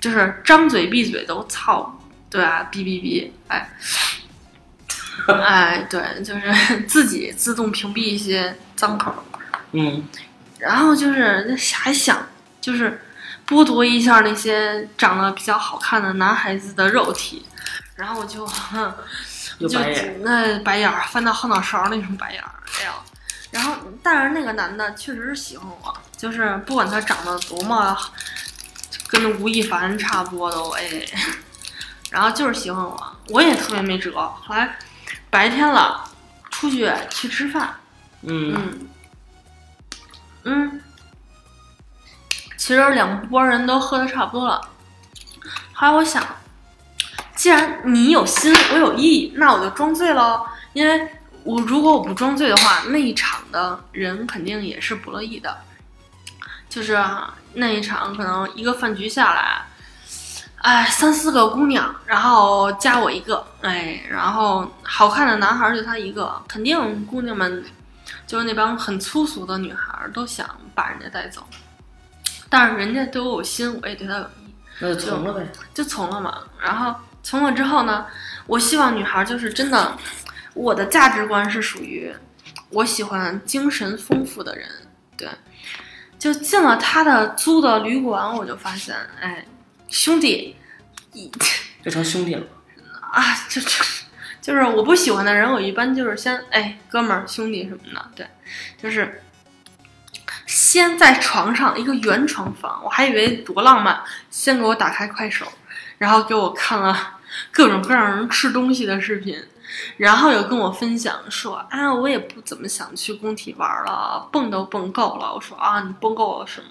[0.00, 3.68] 就是张嘴闭嘴都操，对啊，哔哔哔，哎。
[5.26, 9.12] 哎，对，就是自己自动屏蔽一些脏口，
[9.72, 10.06] 嗯。
[10.58, 12.26] 然后就是还想
[12.60, 13.00] 就是
[13.48, 17.46] 剥夺一下那些长得比较好看的男孩子的肉体，
[17.96, 18.94] 然后我就哼
[19.58, 19.68] 就。
[20.20, 22.92] 那白眼儿翻到后脑勺那种白眼儿，哎呀，
[23.50, 27.96] 然后但是那个男的确实是喜欢我，就是不管他长得多么
[29.08, 30.82] 跟吴亦凡差不多都哎，
[32.12, 34.12] 然后就是喜欢我，我也特别没辙。
[34.12, 34.76] 后来
[35.30, 36.04] 白天了
[36.50, 37.74] 出去去吃饭，
[38.22, 38.54] 嗯。
[38.54, 38.88] 嗯，
[40.44, 40.82] 嗯，
[42.68, 44.60] 其实两拨人都喝的差不多了。
[45.72, 46.22] 后来我想，
[47.34, 50.44] 既然你有心，我有意，那我就装醉喽。
[50.74, 51.08] 因为
[51.44, 55.56] 我如果我不装醉的话，那一场的人肯定也是不乐意的。
[56.68, 59.62] 就是啊那一场可能一个饭局下来，
[60.56, 67.64] 哎，三四个姑娘，然后加我一个，哎，然后好看的男孩就他一个，肯定姑娘们
[68.26, 71.42] 就是那帮很粗俗的女孩都想把人家带走，
[72.48, 75.46] 但是人家对我有心，我也对他有意，那就从了呗。
[75.74, 76.42] 就从了嘛。
[76.62, 78.06] 然后从了之后呢，
[78.46, 79.96] 我希望女孩儿就是真的，
[80.54, 82.12] 我的价值观是属于
[82.70, 84.68] 我喜欢精神丰富的人，
[85.16, 85.28] 对。
[86.18, 89.46] 就进了他的租的旅馆，我就发现，哎，
[89.86, 90.56] 兄弟，
[91.12, 91.30] 一
[91.84, 92.44] 就成兄弟了。
[93.12, 93.68] 啊，就就
[94.42, 98.26] 就是我不喜欢的人，我一般就是先哎，哥们儿、兄弟什么的，对，
[98.82, 99.22] 就是
[100.48, 105.46] 先在床上一个圆床房，我还以为多浪漫，先给我打开快手，
[105.98, 107.18] 然后给我看了
[107.52, 109.38] 各种各样人吃东西的视频，
[109.98, 115.34] 然后有跟我分享说，啊，我也不怎么想去工体玩了，蹦都蹦够了。
[115.34, 116.68] 我说啊，你蹦够了是吗？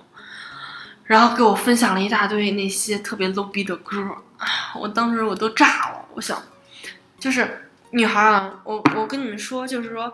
[1.04, 4.04] 然后给我分享了一大堆那些特别 low 逼的歌，
[4.74, 6.06] 我当时我都炸了。
[6.16, 6.42] 我想，
[7.20, 10.12] 就是女孩啊，我我跟你们说，就是说，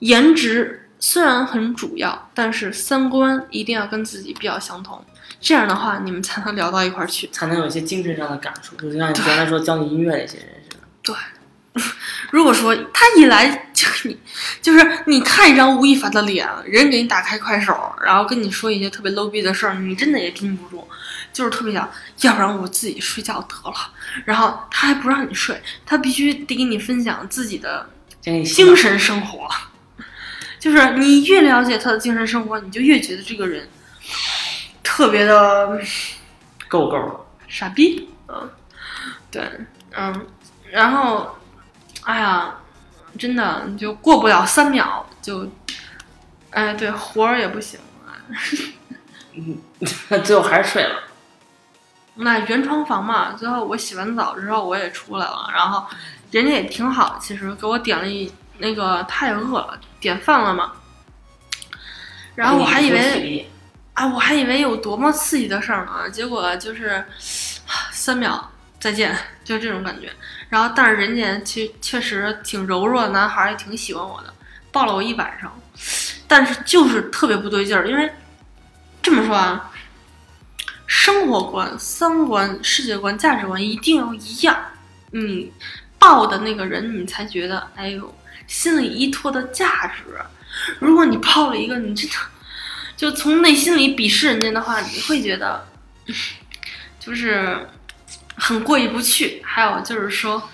[0.00, 5.02] 颜值虽然很主要，但是三观一定要跟自己比较相同，
[5.40, 7.26] 这样的话你们才能聊到一块儿去。
[7.32, 10.76] 才能有一些精神上的感触，就像你刚才说教你音乐那些人似的。
[11.02, 11.82] 对，
[12.30, 14.18] 如果说他一来就你，
[14.60, 20.86] 就是你看一张吴亦凡的脸，人给你打开快手，然后跟你说一些特别 low 逼的事儿，你真的也禁不住，
[21.32, 21.88] 就是特别想，
[22.20, 23.74] 要不然我自己睡觉得了。
[24.26, 27.88] 然后他还不让你睡，他必须得给你分享自己的
[28.22, 29.48] 精神生活，
[30.60, 33.68] 就是你越了解他的精神生活，你就越觉得这个人
[34.82, 35.80] 特别的
[36.68, 37.26] 够够了。
[37.48, 38.48] 傻逼，嗯，
[39.30, 39.42] 对，
[39.96, 40.26] 嗯，
[40.70, 41.36] 然后，
[42.02, 42.54] 哎呀，
[43.18, 45.50] 真的你就过不了三秒就，
[46.50, 47.80] 哎，对，活儿也不行，
[50.22, 51.04] 最后还是睡了。
[52.16, 55.86] 那原床房嘛，最后我洗完澡之后我也出来了，然后
[56.30, 60.72] 人家也挺好，其实给我点了一那个太饿了，点饭了嘛，
[62.34, 63.50] 然后我还以为
[63.94, 67.04] 啊，我还以为有多么刺激的事儿呢，结果就是
[67.90, 70.10] 三秒再见，就这种感觉。
[70.48, 74.32] 然后，但是人家其确实挺柔弱的男孩儿，也挺喜欢我的，
[74.72, 75.52] 抱了我一晚上。
[76.26, 78.10] 但是就是特别不对劲儿，因为
[79.02, 79.70] 这么说啊，
[80.86, 84.56] 生活观、三观、世界观、价值观一定要一样，
[85.10, 85.52] 你
[85.98, 88.14] 抱的那个人，你才觉得，哎呦，
[88.50, 90.02] 心理依托的价值。
[90.80, 92.16] 如果你泡了一个你真的
[92.96, 95.66] 就从内心里鄙视人家的话，你会觉得
[96.98, 97.68] 就是
[98.34, 99.40] 很过意不去。
[99.44, 100.50] 还有就是说，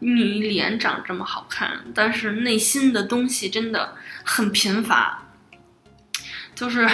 [0.00, 5.26] 你脸长这么好看，但是内心的东西真的很贫乏，
[6.54, 6.88] 就是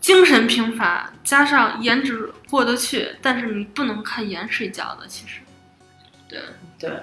[0.00, 5.06] 精神贫乏，加上颜值过得去，但是你不能看颜睡觉的。
[5.06, 5.40] 其实，
[6.28, 6.40] 对，
[6.78, 7.02] 对，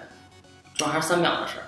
[0.75, 1.63] 主要还是三秒的事儿。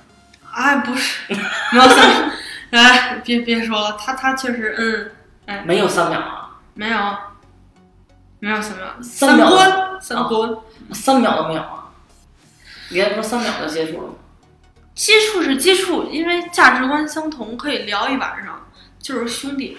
[0.51, 1.33] 哎，不是，
[1.71, 2.31] 没有三，
[2.71, 5.11] 哎，别别说了，他他确实，嗯，
[5.47, 6.97] 哎，没有三秒啊，没有，
[8.39, 10.55] 没有三秒，三秒观，三观，
[10.93, 11.89] 三秒都没有啊！
[12.89, 14.13] 你还不是三秒就接触了吗？
[14.93, 18.65] 接触是接触，因为价值观相同，可以聊一晚上，
[18.99, 19.77] 就是兄弟。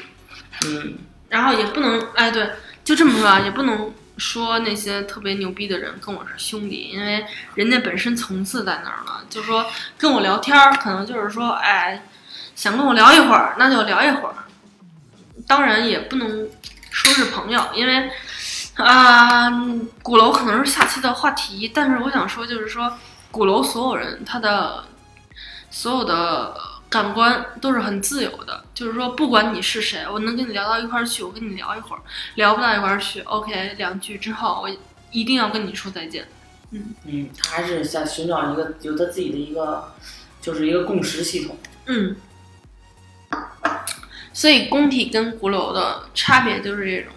[0.66, 0.98] 嗯，
[1.30, 2.50] 然后也不能，哎，对，
[2.84, 7.24] 就这么说啊，也不能说那些特别牛逼的人跟我是兄弟，因为
[7.55, 9.12] 人家本身层次在那儿呢。
[9.29, 9.66] 就说
[9.98, 12.02] 跟我聊天儿，可能就是说，哎，
[12.55, 14.35] 想跟我聊一会儿，那就聊一会儿。
[15.46, 16.48] 当然也不能
[16.90, 18.11] 说是朋友，因为
[18.76, 19.50] 啊、
[20.02, 22.92] 鼓楼可能是下期的话题，但是我想说，就是说
[23.31, 24.85] 鼓楼所有人他的
[25.70, 26.55] 所有的
[26.88, 32.01] 感官都是很自由的，就是说不管你是谁，我能跟你聊到一块儿去，我跟你聊一会儿；
[32.37, 34.70] 聊不到一块儿去，OK，两句之后我
[35.11, 36.27] 一定要跟你说再见。
[36.70, 39.92] 嗯嗯，他还是想寻找一个有他自己的一个，
[40.40, 41.59] 就是一个共识系统。
[41.87, 42.16] 嗯，
[44.33, 47.12] 所以工体跟鼓楼的差别就是这种，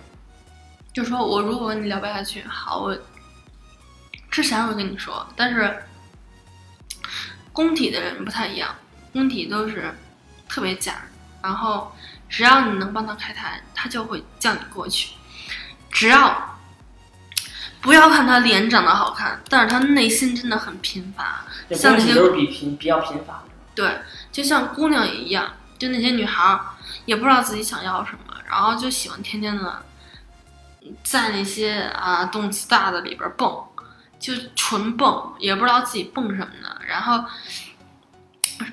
[0.94, 2.98] 就说我如果跟你聊不下去，好，我
[4.30, 5.84] 之前会跟你说，但是
[7.52, 8.74] 工体的人不太一样，
[9.20, 9.94] 工体都是
[10.48, 10.94] 特别假，
[11.42, 11.94] 然后
[12.30, 15.10] 只要你能帮他开台，他就会叫你过去，
[15.92, 16.58] 只要
[17.82, 23.44] 不要看他脸长得好看，但是他内心真的很贫乏，这像那些都是比贫比较贫乏。
[23.76, 24.00] 对，
[24.32, 26.62] 就像姑娘也一样，就那些女孩儿
[27.04, 29.84] 也不知道自己想要什么，然后就喜欢天天的
[31.04, 33.66] 在那些啊动次大的里边蹦，
[34.18, 36.78] 就纯蹦，也不知道自己蹦什么呢。
[36.88, 37.26] 然后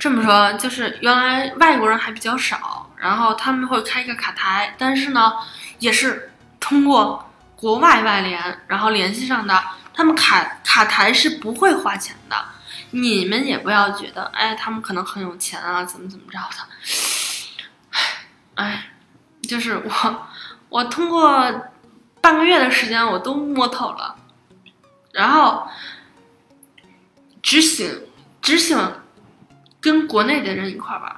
[0.00, 5.32] 这么说，就是原来外国人还比较少，然后他们会开一个卡台，但是呢，
[5.78, 9.62] 也是通过国外外联然后联系上的。
[9.94, 12.36] 他们卡卡台是不会花钱的，
[12.90, 16.56] 你们也不要觉得，哎，他们可能很有钱啊，怎么怎么着的。
[18.56, 18.88] 哎，
[19.48, 20.26] 就是我，
[20.68, 21.50] 我通过
[22.20, 24.16] 半个月的时间，我都摸透了，
[25.12, 25.66] 然后
[27.40, 28.02] 只行
[28.42, 28.78] 只行
[29.80, 31.16] 跟国内的人一块儿玩，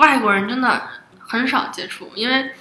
[0.00, 2.52] 外国人真的很少接触，因为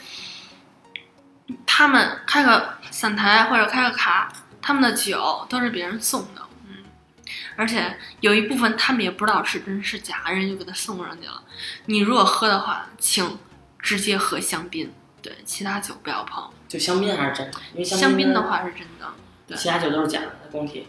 [1.66, 6.84] 他们开个散台或者开个卡，他们的酒都是别人送的，嗯，
[7.56, 11.44] 而且有一部分他们也不知道是真是假，人就给他送上去了。
[11.86, 13.38] 你如果喝的话，请
[13.80, 16.50] 直接喝香槟，对，其他酒不要碰。
[16.68, 19.08] 就香槟还是真的，因为香香槟槟的话是真的，
[19.48, 20.88] 对其他酒都是假的，在工体。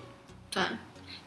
[0.51, 0.63] 对，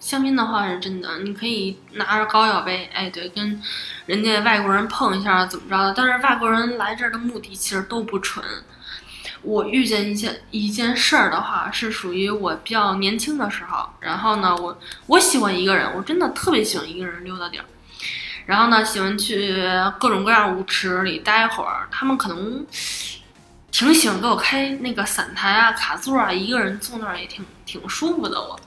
[0.02, 3.62] 香槟的话是真的，你可以拿着高脚杯，哎，对，跟
[4.08, 5.94] 人家外国人碰一下怎么着的。
[5.96, 8.44] 但是外国人来这儿的目的其实都不纯。
[9.44, 17.66] 我遇见一件一件事儿的话，是属于我比较年轻的时候，然后呢，我我喜欢一个人，我真的特别喜欢一个人溜达点儿，
[18.48, 19.64] 然后呢，喜欢去
[20.00, 21.88] 各种各样舞池里待会儿。
[21.92, 22.66] 他们可能
[23.72, 28.60] 挺喜欢给我开那个散台啊、卡座啊，一个人坐那儿也挺挺舒服的我。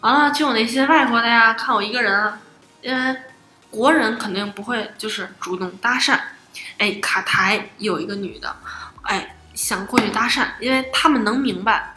[0.00, 2.38] 完了，就有那些外国的呀，看我一个人啊，
[2.82, 3.16] 因为
[3.70, 6.18] 国人肯定不会就是主动搭讪。
[6.78, 8.56] 哎，卡台有一个女的，
[9.02, 11.94] 哎，想过去搭讪，因为他们能明白，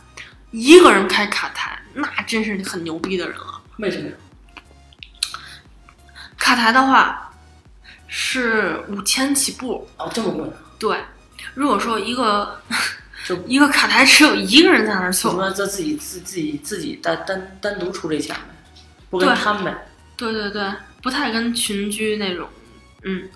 [0.52, 3.62] 一个人开卡台那真是很牛逼的人了。
[3.78, 4.14] 为什么呀？
[6.38, 7.32] 卡台的话
[8.08, 10.50] 是五千起步，哦，这么贵？
[10.78, 11.06] 对。
[11.54, 12.62] 如果说一个
[13.26, 18.42] 就一个卡台只有一个人在那儿就坐，说这自己自自己自己单单单独出这钱呗，
[19.10, 19.88] 不跟对他们呗。
[20.18, 22.48] 对对对，不太跟群居那种，
[23.04, 23.30] 嗯，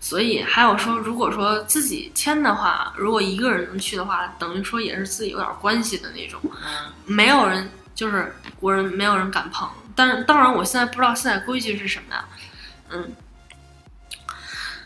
[0.00, 9.68] 所以还有说，如果说自己签的话，如果一个人能去的话，等于说也是自己有点关系的那种，嗯，没有人就是国人，没有人敢碰。
[9.94, 12.24] 但是当然，我现在不知道现在规矩是什么呀，
[12.90, 13.12] 嗯。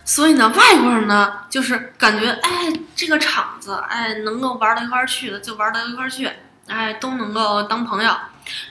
[0.07, 6.31] 所以呢，外国人呢，就是感觉，哎，这个场子，哎，能够玩到一块儿去的就玩到一块儿去，
[6.69, 8.17] 哎，都能够当朋友，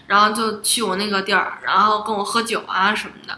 [0.07, 3.37] 然后就去我那个地儿，然后跟我喝酒啊什么的，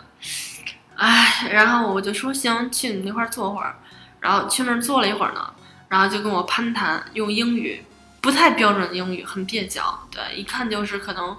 [0.96, 3.76] 哎，然后我就说行，去你那块儿坐会儿，
[4.20, 5.52] 然后去那儿坐了一会儿呢，
[5.90, 7.84] 然后就跟我攀谈，用英语，
[8.22, 10.08] 不太标准的英语，很蹩脚。
[10.12, 11.36] 对，一看就是可能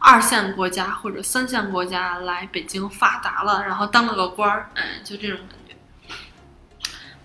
[0.00, 5.59] 二线国家或者三线国家来北京发达了，然后当了个官儿，哎，就这种感觉。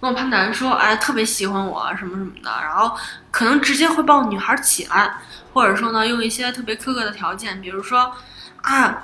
[0.01, 2.95] 跟我攀谈说，哎，特别喜欢我什么什么的，然后
[3.31, 5.17] 可能直接会抱女孩起来，
[5.53, 8.15] 或者说呢，用一些特别苛刻的条件，比如说
[8.61, 9.03] 啊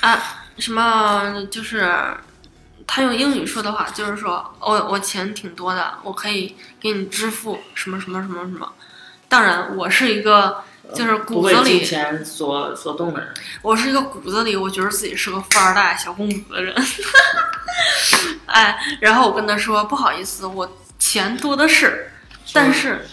[0.00, 0.18] 啊
[0.58, 2.16] 什么，就是
[2.86, 8.70] 他用英语说的话，就是说我我钱挺多的，我可以给你支付什么什么什么什么。
[9.28, 10.62] 当然，我是一个
[10.94, 13.34] 就是骨子里金钱所所动的人。
[13.62, 16.74] 我是一个骨子里，我觉得自己是个富二代、小公主的人。
[18.46, 22.12] 哎，然后我跟他说不好意思，我钱多的是，
[22.52, 23.06] 但是，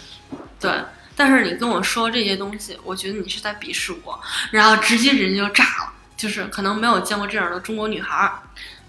[0.60, 0.70] 对，
[1.16, 8.32] 但是你跟我说这些东西，我觉得你是在鄙视我，然后直接人就炸了，就是可能没有见过这样的中国女孩儿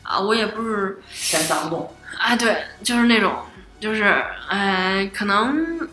[0.03, 1.95] 啊，我也不是钱砸不动。
[2.17, 3.45] 哎，对，就是那种，
[3.79, 5.87] 就是，哎，可能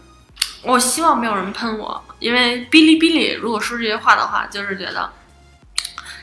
[0.62, 5.10] 我希望没有人喷我，因为哔哩哔哩如果说这些话的话，就是觉得，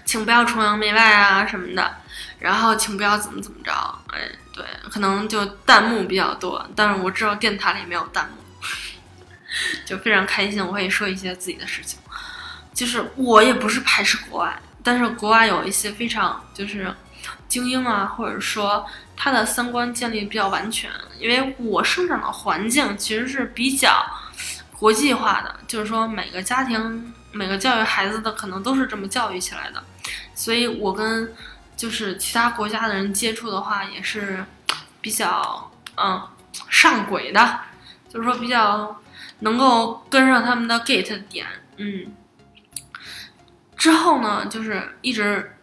[0.03, 1.95] 请不要崇洋媚外啊什么的，
[2.39, 3.71] 然后请不要怎么怎么着，
[4.13, 8.35] 哎，对，可能就弹幕比较多，但是我知道电台里没有弹幕，
[9.85, 11.97] 就非常开心，我可以说一些自己的事情，
[12.73, 16.93] 就是我也不是排斥国外，但是国外有一些非常就是
[17.47, 18.85] 精英啊，或者说
[19.15, 24.05] 他的三观建立比较完全，因为我生长的环境其实是比较
[24.85, 29.83] 国际化的，就是说每个家庭、每个教育孩子的可能都是这么教育起来的，
[30.35, 31.33] 所以我跟
[31.75, 34.45] 就是其他国家的人接触的话，也是
[35.01, 36.21] 比较嗯
[36.69, 37.61] 上轨的，
[38.07, 38.95] 就是说比较
[39.39, 42.13] 能够跟上他们的 get 点，嗯。
[43.75, 45.57] 之后呢，就是一直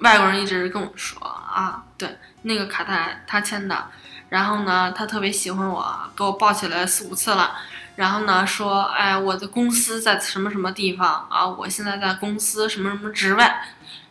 [0.00, 3.86] 外国人一直跟我说啊，对，那个卡带他签的，
[4.28, 7.56] 然后呢，他特别喜欢我，给我抱起来四五次了，
[8.00, 13.44] 然后呢说，哎，我的公司在什么什么地方啊，我现在在公司什么什么职位，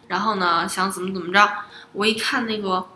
[0.08, 1.52] 然后呢想怎么怎么着，
[1.94, 2.88] 我一看那个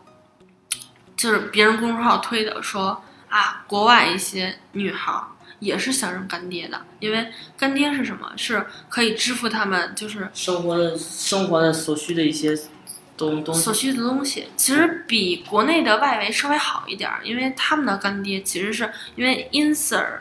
[1.18, 5.24] 就是别人公众号推的说啊，国外一些女孩儿
[5.58, 7.28] 也是想认干爹的，因为
[7.58, 8.32] 干爹是什么？
[8.38, 12.56] 是可以支付他们就是生活的生活的所需的一些
[13.18, 13.74] 东东所。
[13.74, 20.20] 需的东西，其实比国内的外围稍微好一点儿，因为他们的干爹其实是因为 Inser，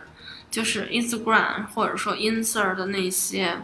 [0.52, 3.58] 就是 Instagram 或者说 Insert 的那些，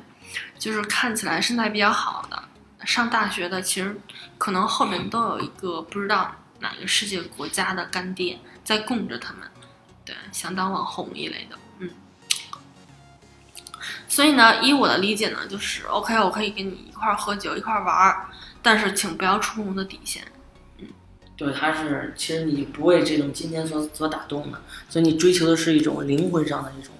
[0.59, 2.43] 就是看起来身材比较好的，
[2.87, 4.01] 上大学的，其实
[4.39, 9.43] 可能后面都有一个不知道哪个世界国家的干爹在供着他们，
[10.03, 11.91] 对，想当网红一类的，嗯。
[14.09, 18.27] 所以呢，以我的理解呢，就是 OK，我可以跟你一块儿喝酒，一块儿玩儿，
[18.63, 20.27] 但是请不要触碰我的底线。
[21.39, 26.93] 对，他是其实你不为这种金钱所所打动的，所以你追求的是一种灵魂上的这种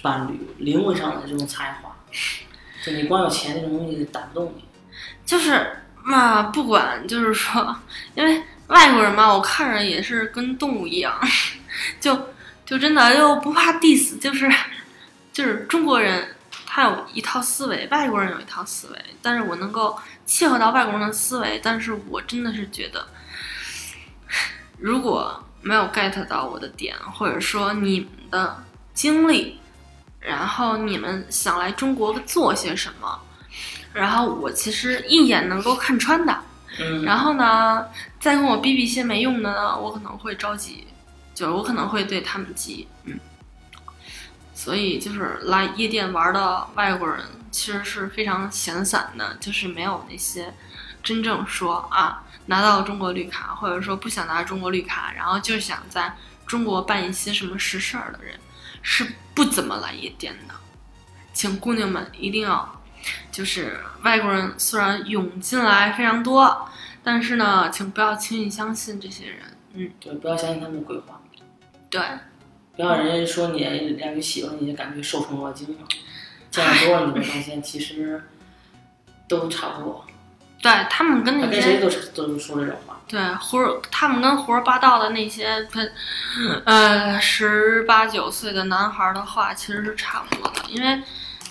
[0.00, 1.90] 伴侣，灵魂上的这种才华。
[2.84, 4.64] 就你光有钱这种东西打不动你。
[5.26, 7.76] 就是嘛，不管就是说，
[8.14, 11.20] 因为外国人嘛，我看着也是跟动物一样，
[12.00, 12.16] 就
[12.64, 14.48] 就真的就不怕 diss，就是
[15.32, 23.06] 就是中国人他有一套思维，外国人有一套思维，但是我能够契合到外国人的思维，但是我真的是觉得，
[24.80, 28.64] 如果没有 get 到我的点，或者说你们的
[28.94, 29.58] 经历，
[30.18, 33.20] 然后你们想来中国做些什么。
[33.92, 36.36] 然后我其实一眼能够看穿的，
[36.78, 37.84] 嗯，然后呢，
[38.20, 40.86] 再跟我逼逼些没用的呢，我可能会着急，
[41.34, 43.18] 就是我可能会对他们急，嗯。
[44.54, 47.18] 所以就是来夜店玩的外国人
[47.50, 50.54] 其实是非常闲散的，就是没有那些
[51.02, 56.14] 真正说啊拿到中国绿卡，或者说不想拿中国绿卡，然后就想在
[56.46, 58.38] 中国办一些什么实事儿的人，
[58.82, 60.54] 是不怎么来夜店的。
[61.32, 62.76] 请姑娘们一定要。
[63.32, 66.68] 就是外国人虽然涌进来非常多，
[67.02, 69.38] 但是呢，请不要轻易相信这些人。
[69.72, 71.18] 嗯，对，不要相信他们的鬼话，
[71.88, 71.98] 对，
[72.76, 75.88] 不要人家说你两句喜欢你就感觉受宠若惊了。
[76.50, 78.22] 见得多了，你会发现其实
[79.26, 80.04] 都差不多。
[80.62, 82.96] 对他们跟那些跟谁都都是说这种话。
[83.08, 85.92] 对胡说，他们跟胡说八道的那些喷，
[86.64, 90.62] 呃，十八九岁的男孩的话，其实是差不多的。
[90.68, 91.02] 因为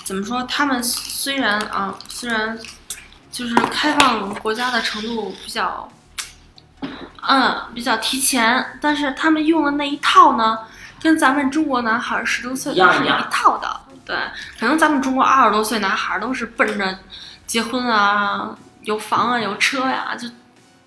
[0.05, 2.57] 怎么说，他们虽然啊，虽然
[3.31, 5.91] 就是开放国家的程度比较，
[7.27, 10.59] 嗯，比较提前，但是他们用的那一套呢，
[11.01, 13.81] 跟咱们中国男孩十多岁都是一套的。
[14.05, 14.15] 对，
[14.59, 16.99] 可能咱们中国二十多岁男孩都是奔着
[17.45, 20.27] 结婚啊、有房啊、有车呀、就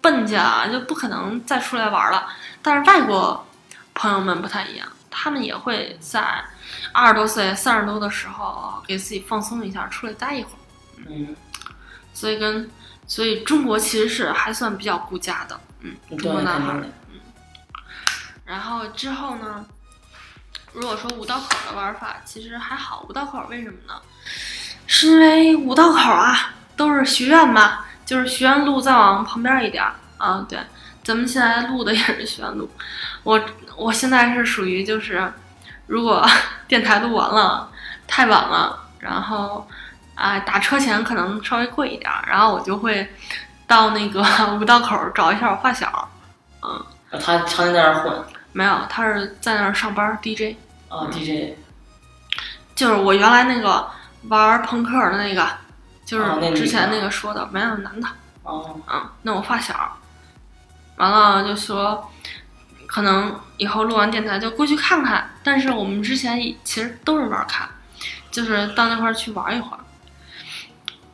[0.01, 2.27] 奔去啊，就不可能再出来玩了。
[2.63, 3.47] 但是外国
[3.95, 6.45] 朋友们不太一样，他们也会在
[6.93, 10.59] 二十多岁、三十多的时候，给自己放松一下，出来待一会儿。
[11.09, 11.37] 嗯，
[12.13, 12.71] 所以跟
[13.07, 17.81] 所以中国其实是还算比较顾家的，嗯，对，中国男孩儿肯定的。。
[18.45, 19.65] 然后之后呢，
[20.73, 23.05] 如果说五道口的玩法，其实还好。
[23.09, 24.01] 五道口为什么呢？
[24.87, 30.45] 是因为五道口啊都是学院嘛，就是学院路再往旁边一点儿啊。
[30.49, 30.59] 对，
[31.05, 32.71] 咱们现在录的也是学院路。
[33.23, 33.41] 我
[33.77, 35.33] 我现在是属于就是，
[35.87, 36.27] 如果
[36.67, 37.71] 电台录完了
[38.07, 39.67] 太晚了，然后
[40.15, 43.11] 啊、打车钱可能稍微贵一点儿，然后我就会
[43.67, 44.23] 到那个
[44.61, 46.09] 五道口找一下我发小。
[46.63, 46.85] 嗯，
[47.19, 50.57] 他常年在那儿混没有，他是在那儿上班 DJ，
[50.89, 51.57] 啊，DJ
[52.75, 53.89] 就是我原来那个
[54.29, 55.49] 玩朋克的那个，
[56.13, 58.07] 就是之前那个说的，没有男的，
[58.43, 59.97] 哦，嗯，那我发小，
[60.97, 62.07] 完了就说，
[62.87, 67.71] 可能以后录完电台就过去看看，但是我们之前其实都是玩卡，
[68.31, 69.79] 就是到那块儿去玩一会儿。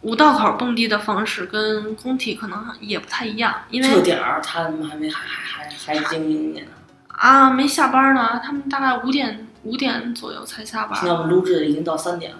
[0.00, 6.60] 五道口蹦迪的方式跟工体可能也不太一样，因为这点儿他们还没还还还还经营呢。
[7.06, 10.98] 啊没下班呢，他们大概五点五点左右才下班。
[10.98, 12.38] 现在我们录制的已经到三点了。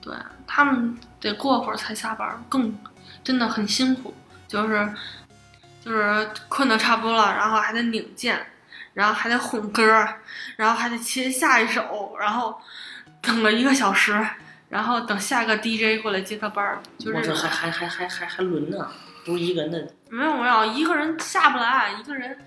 [0.00, 0.14] 对
[0.46, 2.76] 他们得过会儿才下班，更
[3.24, 4.14] 真的很辛苦，
[4.46, 4.88] 就是
[5.80, 8.46] 就是困得差不多了，然后还得拧键，
[8.94, 10.06] 然后还得混歌，
[10.56, 12.60] 然后还得切下一首，然后
[13.20, 14.26] 等了一个小时，
[14.68, 18.88] 然后等下个 DJ 过来接他班儿，就是还还还还还还轮呢，
[19.24, 19.86] 不是一个人的。
[20.08, 22.38] 没有没有一个人下不来，一个人，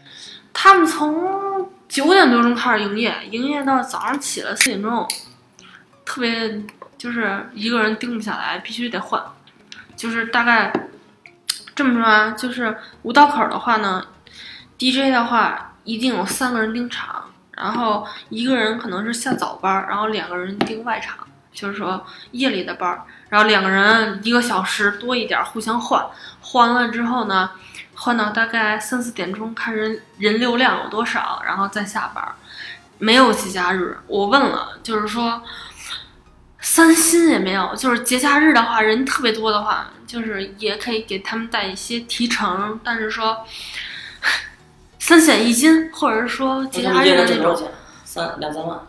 [0.53, 5.05] 他们从九点多钟开始营业，营业到早上起来四点钟，
[6.05, 6.63] 特别
[7.00, 9.24] 就是一个人盯不下来，必须得换，
[9.95, 10.72] 就是大概
[11.74, 14.06] 这么说啊，就是五道口的话呢
[14.78, 26.06] ，DJ 的话一定有三个人盯场，然后一个人可能是下早班，然后两个人盯外场，就是说夜里的班，然后两个人一个小时多一点互相换，
[26.41, 27.52] 换了之后呢，
[27.95, 32.24] 换到大概三四点钟看人人流量有多少，然后再下班。
[33.02, 35.41] 没有节假日，我问了，就是说
[36.62, 43.45] 三薪也没有，就是节假日的话，人特别多的话，就是也可以给他们带一些提成，但是说
[44.99, 47.72] 三险一金，或者是说节假日的那种，多钱？
[48.03, 48.80] 三两三万，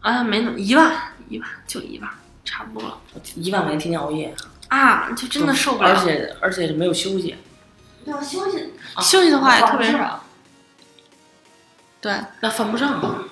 [0.00, 0.92] 啊，没那么一万
[1.28, 2.08] 一万就一万，
[2.44, 2.98] 差不多了
[3.34, 4.34] 一万块钱天天熬夜，
[4.68, 5.90] 啊，就真的受不了。
[5.90, 7.36] 而且而且没有休息。
[8.04, 10.24] 要休息，啊休息的话也特别少。
[12.00, 13.24] 对，那犯不上啊。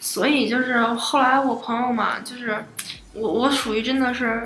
[0.00, 2.64] 所以就是后来我朋友嘛，就是
[3.14, 4.42] 我我属于真的是，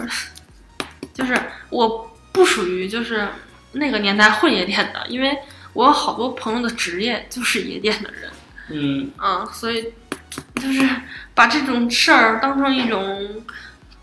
[1.15, 1.39] 就是
[1.71, 3.29] 我不属于就是
[3.73, 5.37] 那个年代混夜店的，因为
[5.73, 8.31] 我有好多朋友的职业就是夜店的人，
[8.71, 9.93] 嗯，嗯，所以
[10.57, 10.89] 就是
[11.35, 13.43] 把这种事儿当成一种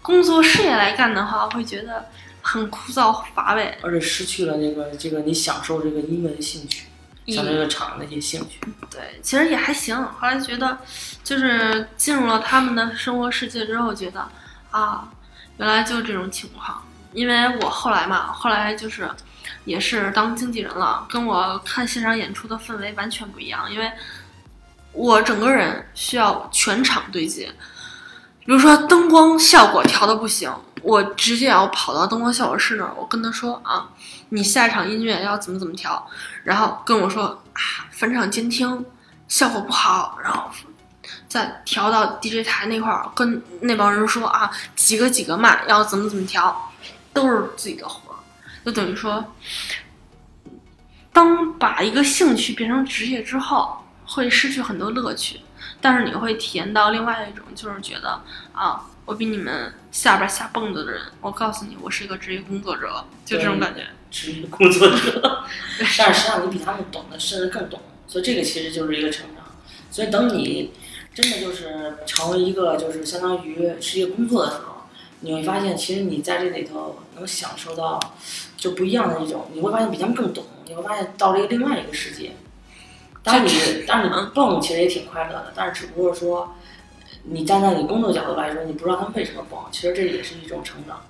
[0.01, 2.07] 工作事业来干的话，会觉得
[2.41, 3.77] 很枯燥乏味。
[3.81, 6.85] 而且失去了那个这个你享受这个音乐的兴趣，
[7.27, 8.59] 享受这个场的一些兴趣。
[8.89, 9.95] 对，其实也还行。
[9.95, 10.77] 后来觉得，
[11.23, 14.27] 就是进入了他们的生活世界之后，觉得
[14.75, 15.07] 啊，
[15.57, 16.83] 原来就是这种情况。
[17.13, 19.09] 因为我后来嘛，后来就是
[19.63, 23.71] 也是当经纪人了，跟我看现场演出的氛围完全不一样。
[23.71, 23.89] 因为
[24.91, 27.49] 我整个人需要全场对接，
[28.45, 33.87] 比如说灯光效果调的不行，我直接要跑到灯光效果室那儿，我跟他说啊，
[34.29, 36.05] 你下一场音乐要怎么怎么调，
[36.43, 38.85] 然后跟我说啊，返场监听
[39.29, 40.49] 效果不好，然后
[41.35, 46.71] 再调到 DJ 台那块儿，跟那帮人说啊，几个几个嘛，要怎么怎么调，
[47.11, 48.15] 都是自己的活儿，
[48.63, 49.35] 就等于说，
[51.11, 55.41] 当把一个兴趣变成职业之后，会失去很多乐趣，
[55.81, 58.21] 但是你会体验到另外一种，就是觉得
[58.53, 63.85] 啊，我比你们下边下蹦子的人，我告诉你，我是一个职业工作者，就这种感觉。
[64.09, 65.43] 职业工作者，
[65.97, 69.43] 但是实际上你比他们懂得甚至更懂，所以这个其实就是一个成长。
[69.91, 70.73] 所以等你
[71.15, 74.75] 真的就是成为一个就是相当于是一个工作的时候，
[75.21, 77.97] 你会发现其实你在这里头能享受到
[78.57, 82.33] 就不一样的一种，你会发现比他们更懂，你会发现到了一个另外一个世界。
[83.23, 83.51] 当然你
[83.87, 86.53] 当然你蹦其实也挺快乐的，但是只不过说
[87.23, 91.01] 你站在你工作角度来说，你不知道他们为什么蹦，其实这也是一种成长。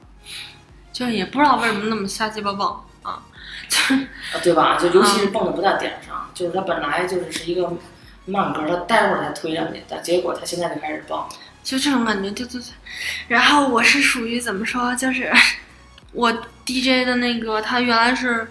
[0.93, 2.66] 就也不知道为什么那么瞎鸡巴蹦
[3.01, 3.22] 啊，
[3.68, 4.78] 就 是啊，对吧？
[4.78, 7.70] 就尤其是蹦的不在点儿上，就是他本来就是是一个
[8.26, 11.23] 慢歌，他待会儿才推上去，但结果他现在就开始蹦。
[11.63, 12.73] 就这种感觉，对对对。
[13.28, 15.34] 然后我是属于怎么说，就是
[16.11, 16.32] 我
[16.65, 18.47] DJ 的那个，他原来是，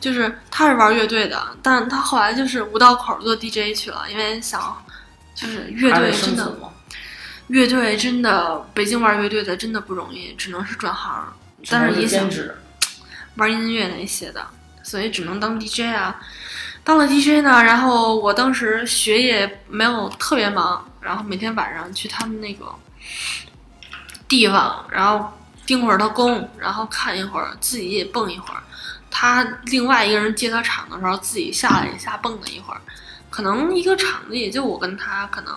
[0.00, 4.84] 就是他是玩乐队的，但他后来就是五道口做 DJ 去了，因为想，
[5.34, 6.56] 就是乐队真的
[7.48, 11.32] 乐队真的，北京玩乐队的真的不容易，只能是转行，
[11.68, 12.28] 但是也想。
[13.36, 14.44] 玩音乐那些的，
[14.82, 16.20] 所以只能当 DJ 啊。
[16.82, 22.74] 当了 DJ 呢，然后我当时学业没有特别忙，然后每天晚上去他们那个
[24.26, 25.32] 地方，然后
[25.66, 28.62] 盯会儿他工，然后看一会儿，自己也蹦一会儿。
[29.10, 32.80] 他另外一个人接他场的时候，自己下来一下蹦了一会儿。
[33.28, 35.54] 可能一个场子也就我跟他，可能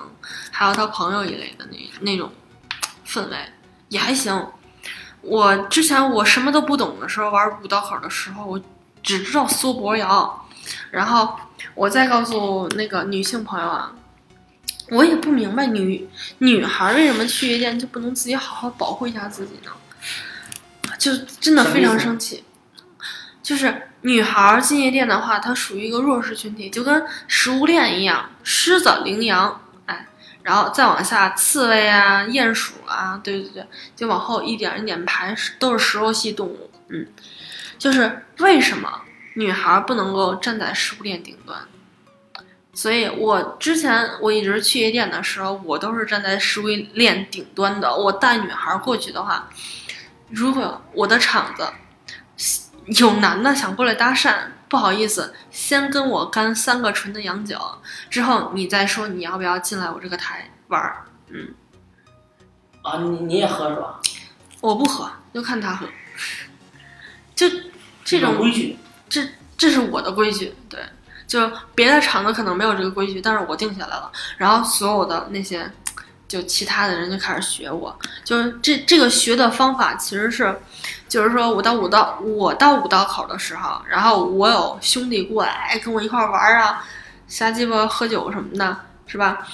[0.51, 2.31] 还有他朋友一类的那那种
[3.07, 3.37] 氛围
[3.89, 4.47] 也还行。
[5.21, 8.61] 我之前我什么都不懂的时候，玩五道口的时候，我
[9.01, 10.42] 只知道缩脖摇。
[10.91, 11.35] 然后
[11.75, 13.93] 我再告诉那个女性朋友啊，
[14.89, 16.07] 我也不明白女
[16.39, 19.71] 女孩为什么去夜店就不能自己好好保护一下自己呢？
[20.97, 22.43] 就真的非常生气。
[23.41, 30.07] 就是女孩进夜店的话，她属于一个弱势群体，就跟食物链一样，狮子、羚羊，哎，
[30.43, 36.69] 然后再往下，刺猬啊、鼹鼠啊，对对对，就往后一点一点排，都是食肉系动物。
[36.87, 37.05] 嗯，
[37.77, 39.01] 就是为什么
[39.35, 41.59] 女孩不能够站在食物链顶端？
[42.73, 47.95] 所以我之前我一直去夜店的时候，我都是站在食物链顶端的。
[47.95, 49.47] 我带女孩过去的话，
[50.29, 51.67] 如果我的场子。
[52.99, 57.57] 有男的想过来搭讪，不好意思，先跟我干三个纯的洋酒，
[58.09, 61.05] 之后你再说你要不要进来我这个台玩儿。
[61.29, 61.53] 嗯，
[62.81, 64.01] 啊，你你也喝是吧？
[64.59, 65.87] 我不喝，就看他喝。
[67.33, 67.47] 就
[68.03, 68.77] 这种规矩，
[69.13, 70.55] 这这是我的规矩。
[70.67, 70.79] 对，
[71.27, 74.11] 就别的厂子可能没有这个规矩，但是我定下来了。
[74.37, 75.71] 然后所有的那些，
[76.27, 80.59] 就其他的人就开始学我，就是这这个学的方法其实是。
[81.07, 86.83] 就是说，我到五道，我到五道口的时候，然后我有兄弟过来跟我一块玩啊，
[87.27, 89.45] 瞎鸡巴喝酒什么的，是吧？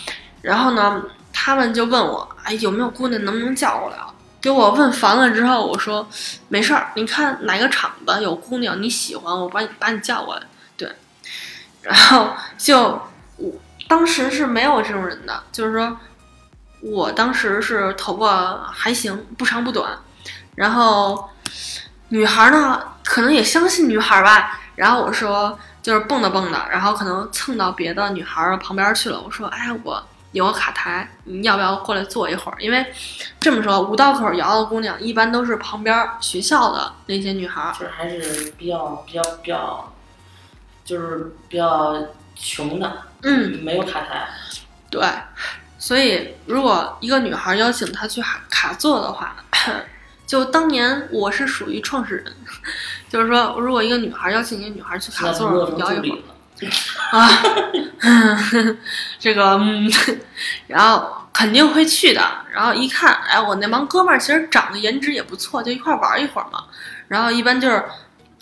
[0.42, 1.04] 然后呢，
[1.34, 3.98] 他们就问我，哎，有没有姑娘能不能叫过来？
[4.42, 6.08] 给我问烦了之后，我说
[6.48, 10.42] 没事儿，你看哪个厂子有姑娘你喜欢，我把你把你叫过来。
[10.78, 10.92] 对，
[11.82, 13.02] 然后就
[13.38, 13.52] 我
[13.88, 15.98] 当时是没有这种人的，就是说
[16.82, 19.98] 我当时是头发还行，不长不短，
[20.56, 21.30] 然后。
[22.12, 24.60] 女孩呢，可能也相信女孩吧。
[24.74, 29.22] 然后我说，就是蹦跶蹦跶，然后可能蹭到别的女孩旁边去了。
[29.22, 32.58] 我说，哎，我有个卡台，你要不要过来坐一会儿？
[32.60, 32.86] 因为
[33.40, 39.94] 这么说，五道口摇的姑娘一般都是旁边学校的那些女孩，就是还是比较比较比较，
[40.86, 41.96] 就是比较
[42.36, 44.28] 穷的，嗯，没有卡台。
[44.90, 45.02] 对，
[45.78, 49.36] 所以如果一个女孩邀请她去卡卡座的话。
[50.30, 52.32] 就当年我是属于创始人，
[53.10, 56.22] 就是说，如果一个女孩邀请一个女孩去卡座摇一会儿，
[57.12, 57.30] 啊，
[59.20, 59.92] 这个，嗯，
[60.68, 62.22] 然后肯定会去的。
[62.54, 66.64] 然后一看，哎，我那帮哥们儿其实长得颜值也不错，就一块玩一会儿嘛。
[67.08, 67.84] 然后一般就是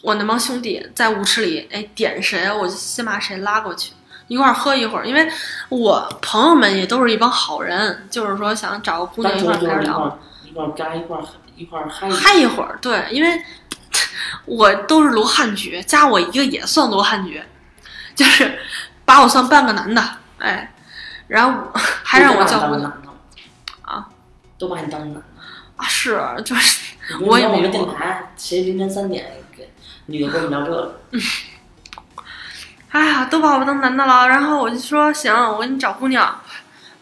[0.01, 3.93] 我那帮兄弟在舞池里，哎，点谁我就先把谁拉过去
[4.28, 5.30] 一块喝一会儿，因为
[5.70, 11.24] 我朋友们也都是一帮好人，就是说想找个姑娘一块开始聊，一块儿扎一块儿。
[11.55, 13.41] 一块嗨嗨一会儿，对，因为
[14.45, 17.41] 我都是罗汉局，加我一个也算罗汉局，
[18.18, 18.59] 就是
[19.05, 20.03] 把我算半个男的，
[20.39, 20.74] 哎，
[21.28, 22.91] 然后还让我叫姑娘
[23.84, 24.09] 啊，
[24.59, 25.22] 都把你当男的
[25.78, 29.72] 啊，是，就是我也没个电台，谁凌晨三点给
[30.07, 30.99] 女的跟我聊这个？
[32.91, 36.41] 哎呀，都把我当男的了，然后我就说行，我给你找姑娘，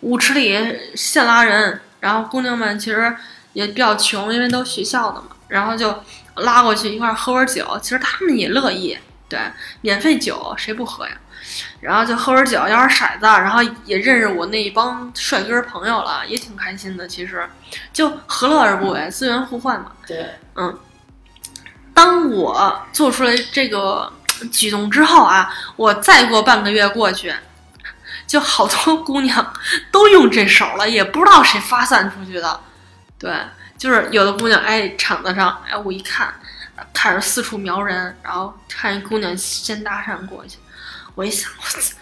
[0.01, 3.15] 舞池里现拉人，然后姑娘们其实。
[3.55, 6.03] 也比较穷，因为都学校的嘛，然后就
[6.35, 7.79] 拉过去一块喝会儿酒。
[7.81, 8.97] 其实他们也乐意，
[9.27, 9.39] 对，
[9.81, 11.13] 免费酒谁不喝呀？
[11.79, 17.07] 然后就喝会儿酒，摇会儿骰子，然后也认识我那一帮帅哥朋友了，也挺开心的。
[17.07, 17.47] 其实
[17.93, 19.91] 就何乐而不为，资源互换嘛。
[20.07, 20.79] 对，嗯。
[21.93, 24.11] 当我做出来这个
[24.51, 27.33] 举动之后啊，我再过半个月过去，
[28.27, 29.53] 就好多姑娘
[29.93, 32.59] 都用这手了，也不知道谁发散出去的。
[33.17, 33.33] 对，
[33.77, 36.33] 就是有的姑娘哎，场子上哎，我一看，
[36.93, 40.57] 开始四处瞄人，然后看一姑娘先搭讪过去，
[41.15, 41.95] 我一想，我操，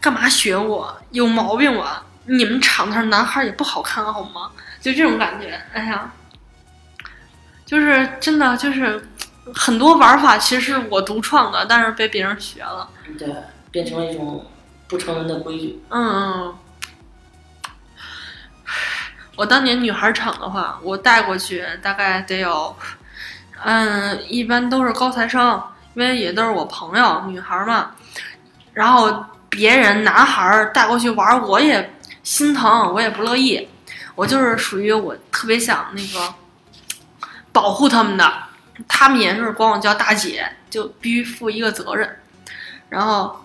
[0.00, 1.00] 干嘛学我？
[1.10, 2.04] 有毛病吧？
[2.26, 4.50] 你们场子上男孩也不好看好吗？
[4.80, 6.10] 就这种感觉，哎呀，
[7.66, 9.06] 就是真的就是
[9.54, 12.88] 很多玩法其实是我独创的，但是被别人学了，
[13.18, 13.28] 对，
[13.70, 14.46] 变成了一种
[14.88, 15.82] 不成文的规矩。
[15.90, 16.58] 嗯嗯。
[19.36, 22.76] 我当年女孩场的话，我带过去大概得有，
[23.62, 25.62] 嗯，一般都是高材生，
[25.94, 27.90] 因为也都是我朋友，女孩嘛。
[28.72, 33.68] 然后别人男孩带过去玩，我也心疼，我也不乐意。
[34.14, 36.34] 我就是属于我特别想那个
[37.52, 38.32] 保护他们的，
[38.86, 42.18] 他们也是管我叫大姐，就必须负一个责任。
[42.88, 43.44] 然后，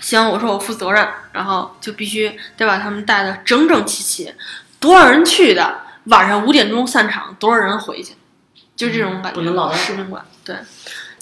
[0.00, 4.34] 行，我说我负责任，然后就必须得把他们带的整整齐齐。
[4.78, 5.80] 多少人去的？
[6.04, 8.14] 晚上五点钟散场，多少人回去？
[8.76, 10.24] 就这种感觉，不能落单使命感。
[10.44, 10.56] 对，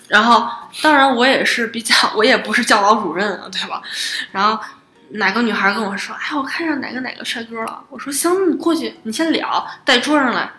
[0.08, 0.48] 然后
[0.82, 3.82] 当然我也是比较，我也不是教导主任啊，对吧？
[4.30, 4.58] 然后
[5.10, 10.50] 哪个女孩跟我说：“哎，我看上哪个哪个帅哥了。”我说：“行，你过去，你先聊，带桌上来，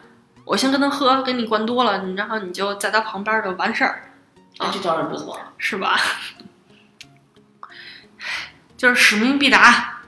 [0.46, 4.04] 我先跟他喝，给你灌多了，你然后你就在他旁边就完事儿，
[4.60, 5.40] 啊，这招人不错。
[5.58, 6.00] 是吧？
[8.78, 10.02] 就是使命必达，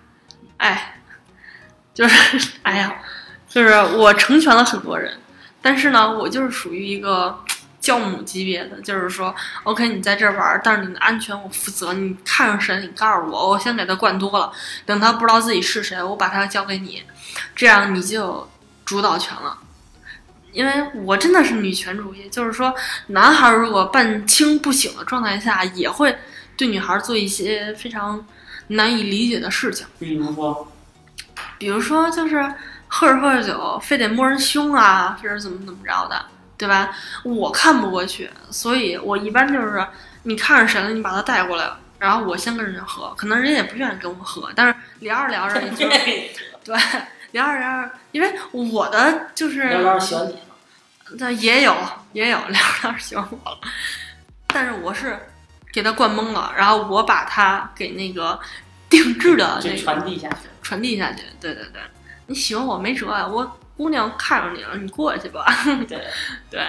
[0.58, 1.00] 哎，
[1.94, 2.94] 就是哎呀，
[3.48, 5.18] 就是我成全了很多人，
[5.66, 7.40] 但是呢，我就是属于一个
[7.82, 14.52] 教母级别的，就是说，OK，你在这儿玩儿，但是你的安全我负责，你看上谁，你告诉我，我先给他灌多了，
[14.86, 17.02] 等他不知道自己是谁，我把他交给你，
[17.56, 18.52] 这样你就有
[18.86, 19.58] 主导权了。
[20.52, 20.72] 因为
[21.04, 22.72] 我真的是女权主义，就是说，
[23.08, 26.16] 男孩如果半清不醒的状态下，也会
[26.56, 28.24] 对女孩做一些非常
[28.68, 29.88] 难以理解的事情。
[29.98, 30.72] 比如说，
[31.58, 32.54] 比如说，就是
[32.98, 36.26] 喝着喝着酒，非得摸人胸啊，非是怎么怎么着的，
[36.58, 36.96] 对吧？
[37.26, 39.86] 我看不过去，所以我一般就是
[40.24, 41.70] 你看上谁了，你把他带过来，
[42.00, 46.34] 然后我先跟人家喝，可能人家也不愿意跟我喝，但是聊着聊着 对，
[47.32, 50.40] 聊着聊着，因为我的就是聊聊喜欢你了，
[51.20, 51.76] 那也有
[52.14, 53.60] 也有聊着聊着喜欢我了，
[54.48, 55.20] 但是我是
[55.74, 58.40] 给他灌懵了，然后我把他给那个
[58.90, 60.48] 定制的那个传递下去。
[60.62, 61.24] 传递下去。
[61.42, 61.82] 对对对，
[62.28, 65.46] 你喜欢我没辙啊，我姑娘看上你了，你过去吧。
[65.88, 66.02] 对，
[66.50, 66.66] 对，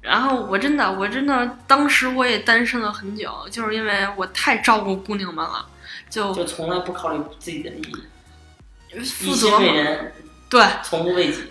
[0.00, 5.66] 然后我真的我真的当时我也单身了很久，就是因为我太照顾姑娘们了，
[6.08, 9.58] 就就从来不考虑自己的利益，负责。
[9.58, 10.12] 为人，
[10.48, 11.42] 对，从不为己。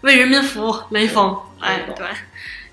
[0.00, 1.38] 为人民服务，雷锋。
[1.60, 2.08] 哎对，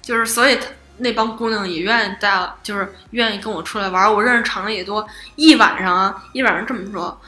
[0.02, 0.58] 就是所以
[0.98, 4.12] 那帮姑娘也愿意带，就是愿意跟我出来玩。
[4.12, 7.22] 我认识场的也多，一晚上啊，一晚上这么说，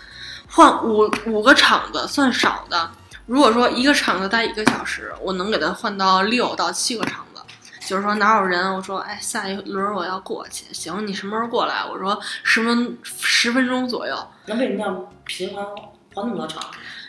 [0.51, 2.91] 换五五个场子算少的。
[3.25, 7.41] 如果说一个场子待一个小时，我能给他换到六到七个场子。
[7.87, 11.83] 就是说哪有人，我说哎，下一轮我要过去，行，你什么时候过来？
[11.89, 14.15] 我说十分十分钟左右。
[14.45, 15.65] 那为什么要频繁
[16.13, 16.61] 换那么多场？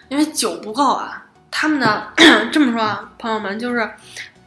[0.09, 1.25] 因为酒不够啊。
[1.55, 2.13] 他们的
[2.51, 3.89] 这么说啊，朋友们，就是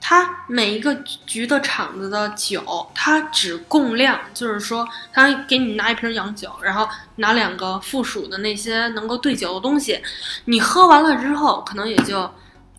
[0.07, 0.93] 他每一个
[1.25, 9.99] 局的场子的酒，他只供量，就是说他给你拿一瓶洋酒，然后拿两个附属的那些能够兑酒的东西，
[10.45, 12.31] 你喝完了之后，可能也就，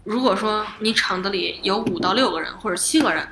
[0.04, 3.26] 如果说你场子里有五到六个人或者七个人，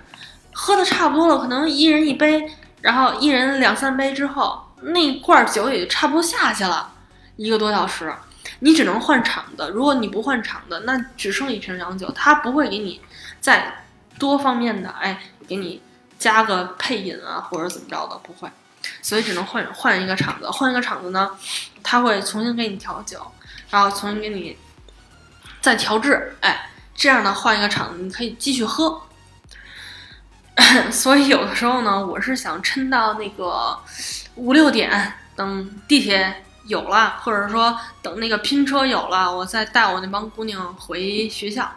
[0.52, 6.92] 喝的差不多了，可能一人一杯，然后一人两三杯之后，那罐酒也就差不多下去了，
[7.36, 8.12] 一个多小时。
[8.58, 13.00] 你只能换场子，如果你不换场子，那只剩一瓶洋酒，他不会给你
[13.40, 13.83] 再
[14.18, 15.82] 多方面的，哎，给你
[16.18, 18.48] 加个配饮啊，或者怎么着的，不会，
[19.02, 21.30] 所以只能换换一个场子，换一个场子呢，
[21.82, 23.20] 他会重新给你调酒，
[23.70, 24.56] 然后重新给你
[25.60, 29.02] 再调制，哎，这样呢换一个场子，你可以继续喝。
[30.92, 33.76] 所以有的时候呢，我是想撑到那个
[34.36, 41.68] 五六点，等地铁有了，或者说等那个拼车有了，我再带我那帮姑娘回学校，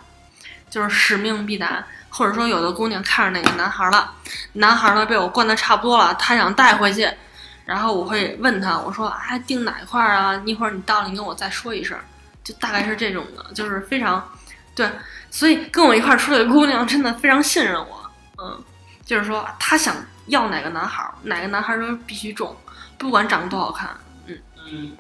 [0.69, 1.83] 就是使命必达。
[2.18, 4.11] 或者说有的姑娘看上哪个男孩了，
[4.53, 7.07] 男孩呢被我灌的差不多了，她想带回去，
[7.63, 10.41] 然后我会问他，我说哎订哪块啊？
[10.43, 11.95] 一会儿你到了你跟我再说一声，
[12.43, 14.28] 就大概是这种的，就是非常
[14.74, 14.89] 对，
[15.30, 18.11] 所以跟我一块儿出来的姑娘真的非常信任我，
[18.41, 18.63] 嗯，
[19.05, 19.95] 就是说她想
[20.26, 22.57] 要哪个男孩，哪个男孩都必须中，
[22.97, 23.89] 不管长得多好看，
[24.26, 24.36] 嗯
[24.72, 24.97] 嗯，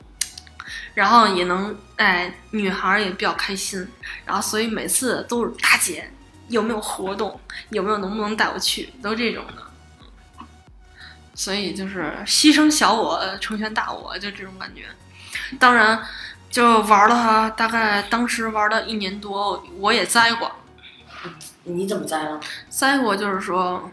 [0.93, 3.87] 然后也能哎，女孩也比较开心，
[4.23, 6.07] 然后所以每次都是大姐
[6.47, 7.39] 有没有活动，
[7.69, 9.63] 有没有能不能带我去，都这种的。
[11.35, 14.85] 所以就是牺牲小我，成全大我，就这种感觉。
[15.59, 16.01] 当然，
[16.49, 20.51] 就玩了哈，大概当时玩了一年多，我也栽过，
[21.63, 22.39] 你怎么栽了？
[22.69, 23.91] 栽过就是说，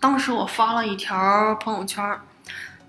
[0.00, 2.18] 当时我发了一条朋友圈，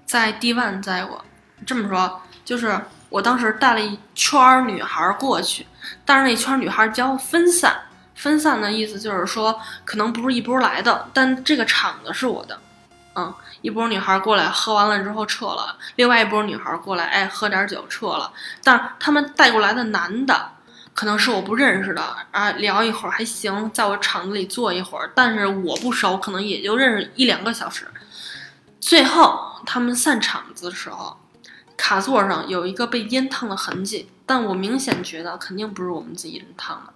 [0.05, 1.23] 在 D one 栽过。
[1.63, 5.67] 这么说，就是我当时带了一圈女孩过去，
[6.03, 7.79] 但是那圈女孩儿比较分散。
[8.21, 12.55] 分散的意思就是说，可能不是一波来的，但这个场子是我的。
[13.15, 18.31] 嗯，一波女孩过来喝完了之后撤了，另外一波女孩过来，哎，喝点酒撤了。
[18.63, 20.51] 但他们带过来的男的，
[20.93, 27.87] 可能是我不认识的啊，聊一会儿还行，在我场子里坐一会儿，但是我不熟，可能也就认识一两个小时。
[28.79, 31.17] 最后他们散场子的时候，
[31.75, 36.93] 卡座上有一个被烟烫的痕迹，但我明显觉得肯定不是我们自己人烫的，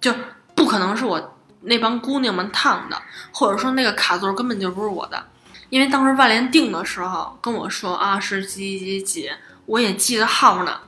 [0.00, 0.14] 就
[0.54, 3.00] 不可能是我那帮姑娘们烫的，
[3.32, 5.22] 或者说那个卡座根本就不是我的，
[5.68, 9.30] 因为当时外联订的时候跟我说啊是几几几，
[9.66, 10.78] 我也记得号呢。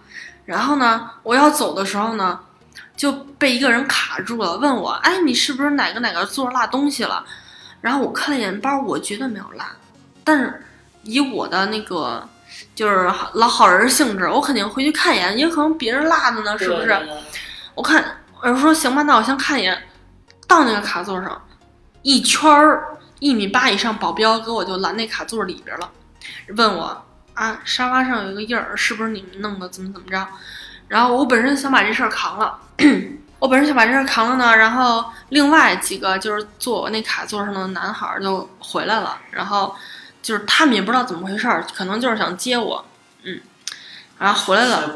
[0.44, 2.40] 然后呢，我要走的时候呢，
[2.96, 7.22] 就被一个人卡住了，问我，哎，你是不是哪个哪个座落东西了？
[7.82, 9.62] 然后我看了一眼包，我绝对没有落，
[10.24, 10.62] 但是
[11.02, 12.26] 以我的那个
[12.74, 16.98] 就是老好人性质，我肯定回去看一眼，也可能别人落的呢，是不是？
[17.74, 18.02] 我看，
[18.40, 19.88] 我就说行吧，那我先看一眼，
[20.46, 21.42] 到那个卡座上，
[22.02, 25.90] 一圈儿一米八以上保镖给我就拦那卡座里边了，
[26.56, 29.68] 问我啊，沙发上有一个印儿，是不是你们弄的？
[29.68, 30.26] 怎么怎么着？
[30.86, 32.58] 然后我本身想把这事儿扛了，
[33.38, 39.74] 我本身想把这事儿扛了呢，然后另外几个就是坐我那卡座上的男孩儿就回来了，然后
[40.22, 42.84] 就是他们也不知道怎么回事儿，可能就是想接我，
[43.24, 43.40] 嗯，
[44.18, 44.94] 然后回来了。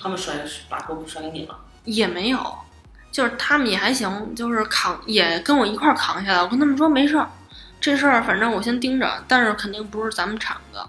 [0.00, 0.36] 他们甩
[0.68, 1.58] 把锅甩给你了。
[1.88, 2.58] 也没有，
[3.10, 6.42] 就是他们也还行，就是扛也跟我一块扛下来。
[6.42, 7.28] 我跟他们说没事儿，
[7.80, 10.88] 这事儿反正我先盯着，但是肯定不是咱们厂的。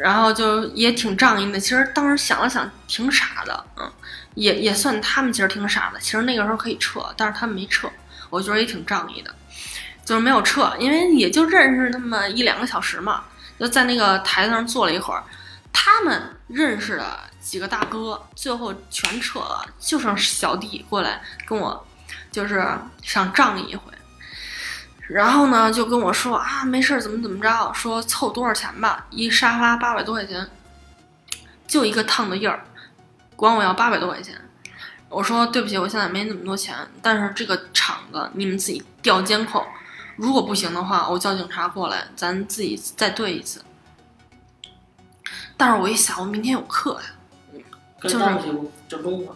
[0.00, 1.60] 然后就也挺仗义的。
[1.60, 3.92] 其实当时想了想，挺傻的，嗯，
[4.34, 6.00] 也也算他们其实挺傻的。
[6.00, 7.88] 其实那个时候可以撤，但是他们没撤，
[8.30, 9.32] 我觉得也挺仗义的，
[10.04, 13.24] 就是没有撤，因为也就认识那么一两个小时嘛，
[13.60, 15.22] 就在那个台子上坐了一会儿。
[15.74, 21.86] 他们认识的几个大哥，最后全撤了，就剩小弟过来跟我，
[22.30, 22.64] 就是
[23.02, 23.92] 想仗义一回。
[25.08, 30.48] 然后呢，就跟我说啊，没事儿，怎么怎么着，说凑多少钱吧，一沙发八百多块钱，
[31.66, 32.64] 就一个烫的印儿，
[33.34, 34.40] 管我要八百多块钱。
[35.08, 39.62] 我说对不起，我现在没那么多钱，但是这个厂子你们自己调监控，
[40.16, 43.62] 如果不行的话，我叫警察过来，咱自己再对一次。
[45.58, 47.06] 但是我一想，我明天有课呀，
[48.02, 49.34] 跟耽误些这功夫。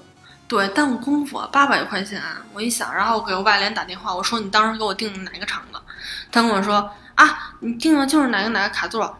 [0.48, 2.22] 对，耽误功夫，八百块钱。
[2.52, 5.82] 我一想，然后给我外联打电话，我说你当时给我订的哪个厂的？
[6.30, 9.16] 他跟我说啊，你订的就是哪个哪个卡座。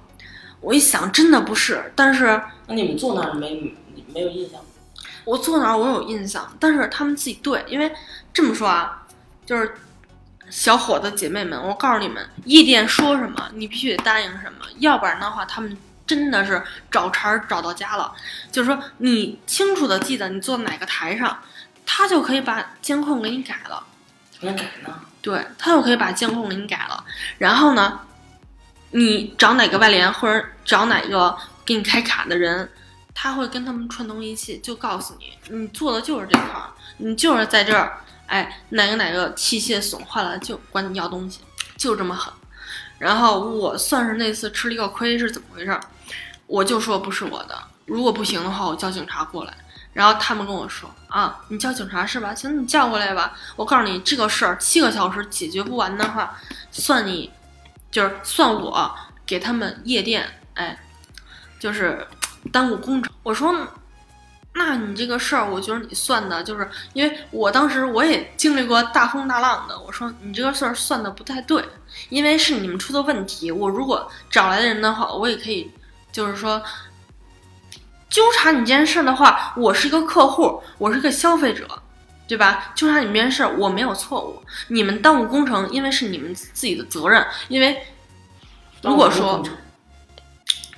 [0.60, 3.74] 我一想，真的不是，但是那你们坐那儿没
[4.14, 4.60] 没有印象？
[5.24, 7.92] 我坐那儿我有印象，但是他们自己对，因为
[8.32, 9.02] 这么说啊，
[9.44, 9.74] 就是
[10.48, 15.76] 小伙子姐妹们，我告诉你们，夜店说什么，你必须得答应什么，要不然的话，他们
[16.06, 18.12] 真的是找茬儿找到家了。
[18.52, 21.38] 就是说，你清楚的记得你坐哪个台上，
[21.84, 23.82] 他就可以把监控给你改了。
[24.40, 25.00] 改呢？
[25.22, 27.04] 对他就可以把监控给你改了。
[27.38, 28.00] 然后呢，
[28.90, 32.70] 你找哪个外联或者找哪个给你开卡的人，
[33.14, 41.40] 他会跟他们串通一气，就告诉你，你做的就是这块儿，你就是在这儿，哎，哪个哪个器械损坏了就管你要东西，
[41.76, 42.32] 就这么狠。
[42.98, 45.80] 然后我算是那次吃了一个亏，是怎么回事儿？
[46.46, 49.54] 我就说不是我的，如果不行的话，我叫警察过来。
[49.92, 52.34] 然后他们跟我说啊，你叫警察是吧？
[52.34, 53.32] 行，你叫过来吧。
[53.56, 56.36] 我告诉你，这个事儿七个小时解决不完的话，
[56.70, 57.32] 算你，
[57.90, 58.94] 就是算我
[59.24, 60.78] 给他们夜店，哎，
[61.58, 62.06] 就是
[62.52, 63.10] 耽误工程。
[63.22, 63.54] 我说，
[64.52, 69.80] 那你这个事儿，我觉得你算的，就是因为我当时我也经历过大风大浪的。
[69.80, 71.64] 我说你这个事儿算的不太对，
[72.10, 73.50] 因为是你们出的问题。
[73.50, 75.70] 我如果找来的人的话，我也可以，
[76.16, 76.62] 就是说。
[78.08, 81.68] 纠缠你这件事的话，我是一个客户，我是个消费者，
[82.26, 82.72] 对吧？
[82.74, 84.40] 纠缠你这件事，我没有错误。
[84.68, 87.26] 你们耽误工程，因为是你们自己的责任。
[87.48, 87.84] 因为
[88.80, 89.42] 如果说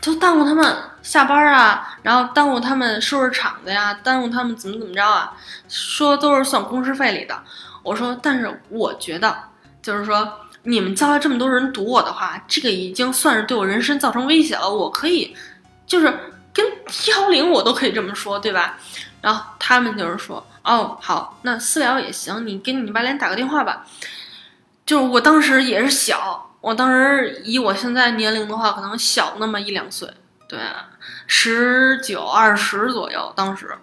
[0.01, 5.37] 就耽误他们下班啊，然后耽误他们收拾厂子呀，耽误他们怎么怎么着啊，
[5.69, 7.41] 说都是算工时费里的。
[7.85, 9.37] 我说，但是我觉得，
[9.81, 14.69] 就是说你们叫了这么多人堵我的话，这个已经算是对我人身造成威胁了。
[14.69, 15.37] 我可以，
[15.87, 16.13] 就是。
[16.51, 16.67] 跟
[17.07, 18.77] 幺零我都可以这么说，对吧？
[19.21, 23.87] 然后他们就是说，哦，好，那私聊也行，你给你外联打个电话吧。
[24.85, 30.13] 就是我当时也是小，我当时以我现在年龄的话，可能小那么一两岁，
[30.49, 30.59] 对，
[31.29, 33.33] 十九二十左右。
[33.37, 33.79] 当时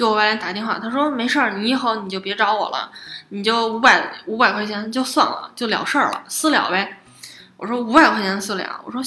[0.00, 2.90] 给我外联打电话，他说没事儿，你以后你就别找我了，
[3.28, 7.02] 你就五百五百块钱就算了，就了事儿了，私了呗。
[7.58, 9.02] 我说五百块钱私了，我说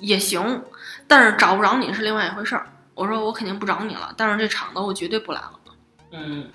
[0.00, 0.64] 也行。
[1.06, 2.66] 但是找不着你是另外一回事儿。
[2.94, 5.52] 我说我肯定不找你了，但是这厂子我绝对不来了。
[6.10, 6.48] 嗯，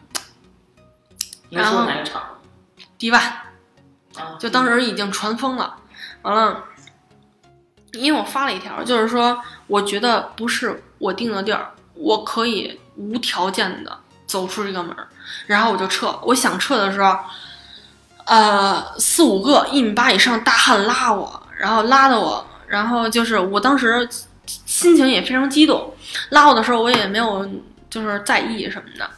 [1.50, 2.22] 然后哪个厂？
[2.98, 3.22] 迪万，
[4.18, 5.78] 啊，就当时已经传疯了。
[6.24, 6.66] 完了，
[7.94, 13.98] 因为我发了一条，就是说我觉得不是我定的地儿，我可以无条件的
[14.28, 15.08] 走出这个门儿，
[15.48, 16.18] 然后我就撤。
[16.24, 17.18] 我想撤的时候，
[18.26, 24.08] 呃，四五个一米八以上大汉拉我，然后拉的我，然后就是我当时。
[24.66, 25.94] 心情也非常激动。
[26.30, 27.48] 拉我的时候我也没有
[27.90, 29.10] 就是在意什么的，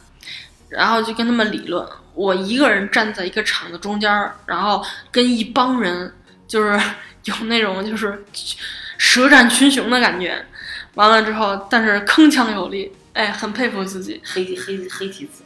[0.68, 1.84] 然后就跟他们理论。
[2.12, 6.14] 我一个人站在一个场子中间，然后跟一帮人
[6.46, 6.80] 就是
[7.24, 8.24] 有那种就是
[8.96, 10.44] 舌战群雄的感觉。
[10.94, 14.20] 完了之后，但是铿锵有力，哎，很佩服自己。
[14.24, 15.42] 黑黑黑体字，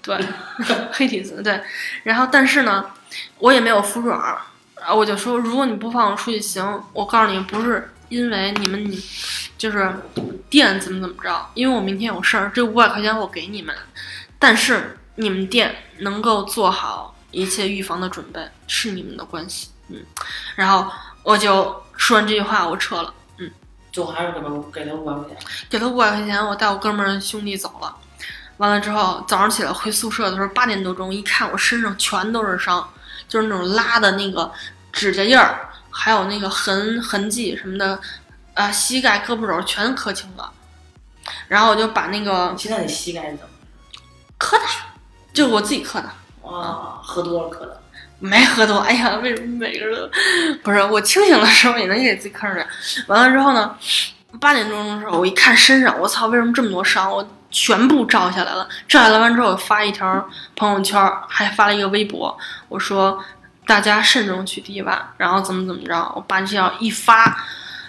[0.00, 0.18] 对，
[0.92, 1.60] 黑体字对。
[2.04, 2.86] 然后，但是呢，
[3.38, 4.40] 我也没有服软儿，
[4.76, 9.02] 然后我就说，如果你不放我出去行，我告诉你，不是因为你们你
[9.58, 9.92] 就是
[10.48, 13.74] 店怎么怎么着，因为我明天有事儿，这五百块钱我给你们，
[14.38, 20.04] 但是你们店能够做好一切预防的准备，是你们的关系，嗯。
[20.54, 20.92] 然后
[21.22, 23.12] 我就说完这句话，我撤了。
[23.96, 25.38] 最后还是给他给他五百块钱，
[25.70, 27.96] 给他五百块钱，我带我哥们儿兄弟走了。
[28.58, 32.86] 完了之后，早上起来回宿舍的时候，八点多钟，一看我身上全都是伤，
[33.26, 34.52] 就是那种拉的那个
[34.92, 37.98] 指甲印儿，还有那个痕痕迹什么的，
[38.52, 40.52] 啊，膝盖、胳膊肘全磕青了。
[41.48, 43.50] 然后我就把那个现在你膝盖是怎么？
[44.36, 44.64] 磕的，
[45.32, 46.08] 就是我自己磕的。
[46.46, 47.80] 啊，喝多了磕的。
[48.18, 50.08] 没喝多，哎呀，为什么每个人都
[50.64, 50.82] 不是？
[50.82, 52.66] 我清醒的时候也能给自己坑着。
[53.08, 53.76] 完了之后呢，
[54.40, 57.10] 八点钟的时候，我一看身上，我操，为什么这么多伤？
[57.12, 58.66] 我全部照下来了。
[58.88, 62.36] 照下来完之后，我发一条朋友圈，还发了一个微博，
[62.68, 63.22] 我说
[63.66, 65.94] 大家慎重去迪吧，然后怎么怎么着。
[66.14, 67.44] 我把这条一发，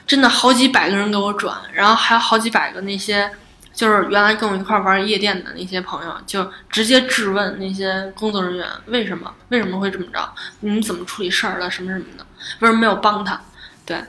[0.05, 3.31] 真的好几百个人给我转，然后还有好几百个那些。
[3.77, 10.33] 就是原来跟我一块玩夜店的那些朋友，就直接质问那些工作人员为什么为什么会这么着？
[10.61, 11.69] 你们怎么处理事儿的？
[11.69, 12.25] 什么什么的？
[12.61, 13.39] 为什么没有帮他？
[13.85, 14.03] 对，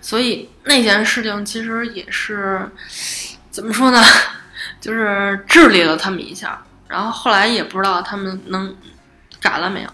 [0.00, 2.70] 所以那件事情其实也是
[3.50, 4.00] 怎么说呢？
[4.80, 8.76] 就是治理了他们一下，然后后来也不知道他们能
[9.40, 9.90] 改了没有。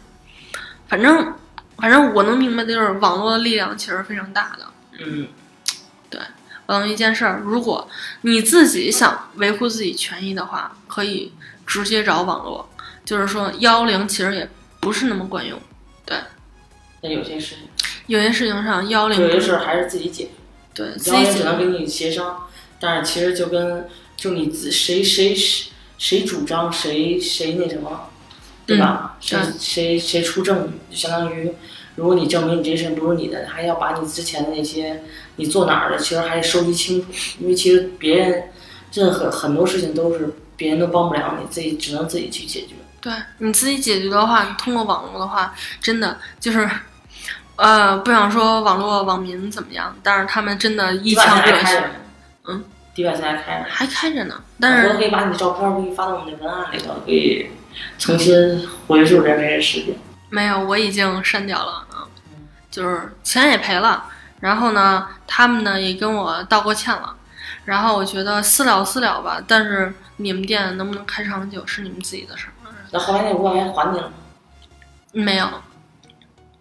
[0.86, 1.32] 反正
[1.78, 4.66] 反正我能明白的就是网络的力量其实非常大的。
[4.98, 5.28] 嗯。
[6.68, 7.88] 嗯，一件事儿，如果
[8.20, 11.32] 你自己想维护自己权益的话，可以
[11.66, 12.68] 直接找网络。
[13.06, 14.46] 就是说，幺幺零其实也
[14.78, 15.58] 不是那么管用。
[16.04, 16.18] 对。
[17.00, 17.68] 那有些事情，
[18.06, 20.30] 有些事情上幺幺零，有些事儿还是自己解决。
[20.74, 22.46] 对，幺幺零只能给你协商，
[22.78, 28.10] 但是其实就跟就你自谁谁谁谁主张谁谁那什么，
[28.66, 29.16] 对吧？
[29.20, 31.50] 谁谁谁出证据，就相当于。
[31.96, 35.02] 如果你证明你这事不是你的，还要把你之前的那些
[35.38, 37.06] 你坐哪儿的，其实还得收集清楚。
[37.38, 38.50] 因为其实别人
[38.92, 42.74] 任何很多事情都是别人都帮不了你，自己只能自己去解决。
[43.00, 46.68] 对你自己解决的话，通过网络的话，真的就是，
[47.56, 51.82] 呃，不想说网络网民怎么样，但是他们真的一腔热血。
[52.48, 52.64] 嗯，
[52.94, 53.66] 迪百现在还开着。
[53.70, 57.46] 还开着呢，但是我可以把你的照片给你发到我们的文案里头，可以
[57.98, 59.96] 重新回溯这些事情。
[60.30, 61.84] 没有，我已经删掉了。
[62.70, 64.04] 就是钱也赔了，
[64.40, 67.16] 然后呢，他们呢也跟我道过歉了，
[67.64, 72.52] 然后我觉得私了私了吧，但是你们店能不能开长久是你们自己的事儿。
[72.90, 74.14] 那后来那五百块钱还你了吗？
[75.12, 75.46] 没有。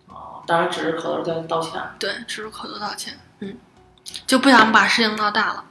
[0.08, 1.82] 哦，当然只是口头道道歉。
[2.00, 3.14] 对，只是口头道歉。
[3.40, 3.56] 嗯，
[4.26, 5.64] 就不想把事情闹大了，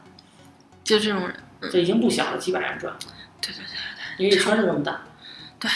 [0.84, 1.36] 就这种人。
[1.72, 2.94] 这已经不小了，几百人赚。
[3.40, 3.64] 对对对
[4.16, 5.00] 对，因为圈子这么大。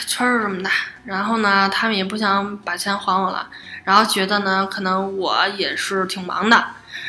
[0.07, 0.71] 圈儿这么大，
[1.05, 3.49] 然后呢，他们也不想把钱还我了，
[3.85, 6.65] 然后觉得呢，可能我也是挺忙的，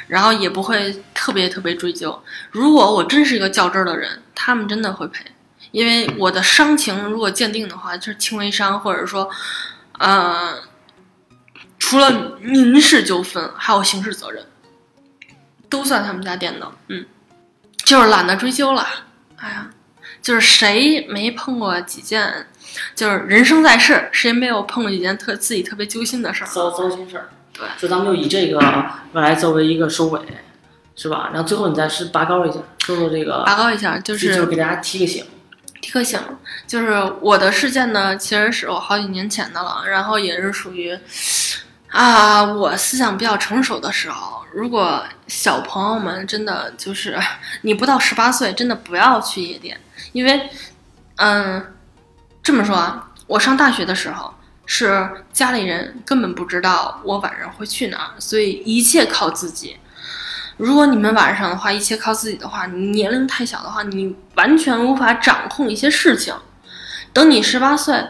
[0.07, 2.21] 然后也不会特别特别追究。
[2.51, 5.25] 如果我真是一个较真儿的人，他们真的会赔，
[5.71, 9.29] 因为我的伤情如果鉴定的话，就是轻微伤，或者说，
[9.99, 10.59] 呃，
[11.79, 14.45] 除了民事纠纷，还有刑事责任，
[15.69, 16.71] 都算他们家店的。
[16.87, 17.05] 嗯，
[17.83, 18.87] 就是懒得追究了。
[19.37, 19.69] 哎呀，
[20.21, 22.47] 就是谁没碰过几件。
[22.95, 26.47] 就是人生在世，谁没有碰过一件特自己特别揪心的事儿？
[26.47, 27.29] 糟糟心事儿。
[27.53, 28.59] 对，就咱们就以这个
[29.13, 30.19] 来作为一个收尾，
[30.95, 31.29] 是吧？
[31.33, 33.43] 然后最后你再是拔高一下，说说这个。
[33.43, 35.25] 拔高一下，就是就给大家提个醒。
[35.81, 36.19] 提个醒，
[36.65, 40.97] 就是我的事件呢，其实是我好几年前的了，然后也是属于
[41.89, 44.41] 啊，我思想比较成熟的时候。
[44.53, 47.19] 如果小朋友们真的就是
[47.63, 49.77] 你不到十八岁，真的不要去夜店，
[50.13, 50.49] 因为
[51.17, 51.65] 嗯。
[52.43, 54.33] 这么说啊，我上大学的时候
[54.65, 59.77] 是家里人根本不知道我晚上会去哪儿，所以一切靠自己。
[60.57, 66.33] 如果你们晚上的话，一切靠自己的话，你年龄太小的话，你完全无法掌控一些事情。
[67.13, 68.03] 等你十八岁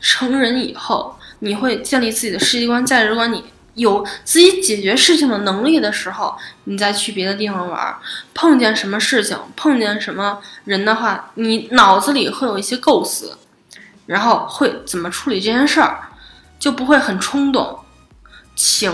[0.00, 7.96] 成人以后，你会建立自己的世界观，价值观，你有自己解决事情的能力的时候，你再去别的地方玩，
[8.34, 13.38] 碰见什么事情，碰见什么人的话，你脑子里会有一些构思。
[14.08, 16.08] 然后会怎么处理这件事儿，
[16.58, 17.78] 就不会很冲动，
[18.56, 18.90] 请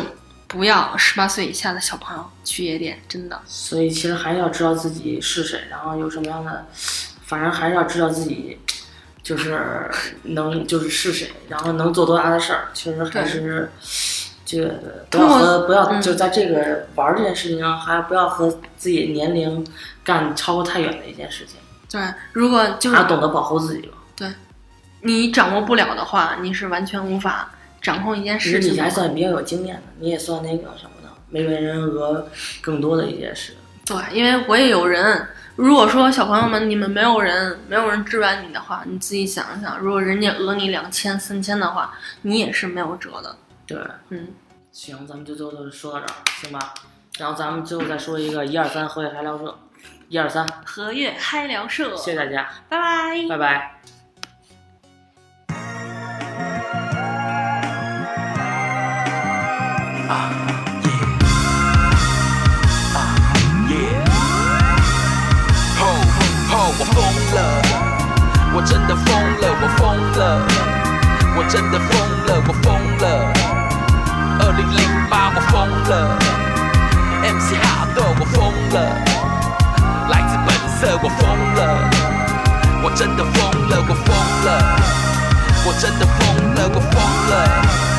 [0.49, 3.41] 不要十八岁以下的小朋友去夜店，真的。
[3.47, 6.67] 所以其实还是要知道自己是谁，然后有什么样的，
[7.25, 8.59] 反正还是要知道自己
[9.23, 9.89] 就是
[10.25, 12.69] 能就是是谁，然后能做多大的事儿。
[12.75, 13.71] 其实还是
[14.45, 19.65] 这个不要和不要嗯就在这个玩儿这件事情上，还不要和自己年龄
[20.03, 21.55] 干超过太远的一件事情，
[21.89, 22.03] 对，
[22.33, 23.99] 如果就是要懂得保护自己吧。
[25.05, 27.51] 你掌握不了的话，你是完全无法
[27.81, 28.81] 掌控一件事情你。
[28.81, 32.27] 还算比较有经验的，你也算那个什么的，没为人讹
[32.61, 33.53] 更多的一件事。
[33.85, 35.29] 对，因为我也有人。
[35.57, 43.37] 如果说小朋友们你们没有人没有人支援你的话，你自己想一想，如果人家讹你两千三千的话，你也是没有辙的。
[43.65, 43.79] 对，
[44.09, 44.29] 嗯，
[44.73, 46.75] 行，咱们就最后就说到这儿，行吧？
[47.19, 49.57] 然后咱们最后再说一个一二三和谐嗨聊社，
[50.09, 53.29] 一二三，和悦嗨聊社，谢谢大家，拜拜。
[53.29, 53.81] 拜拜。
[60.09, 60.31] 啊
[60.85, 60.89] 耶！
[62.95, 62.97] 啊
[63.69, 63.75] 耶！
[65.79, 65.81] 吼
[66.51, 66.97] 吼我疯
[67.35, 67.37] 了，
[68.55, 69.07] 我真的疯
[69.41, 69.83] 了，我疯
[70.19, 70.21] 了，
[71.37, 71.89] 我真的疯
[72.27, 72.65] 了，我疯
[72.99, 73.05] 了。
[74.41, 74.79] 二零零
[75.09, 75.53] 八，我疯
[75.89, 76.19] 了
[77.23, 78.77] ，MC 哈豆，我疯了，
[80.11, 80.49] 来自本
[80.79, 81.21] 色，我疯
[81.55, 81.61] 了，
[82.83, 83.35] 我真的疯
[83.69, 84.07] 了，我疯
[84.45, 84.49] 了，
[85.65, 86.21] 我真的疯
[86.55, 86.93] 了，我疯
[87.31, 87.94] 了。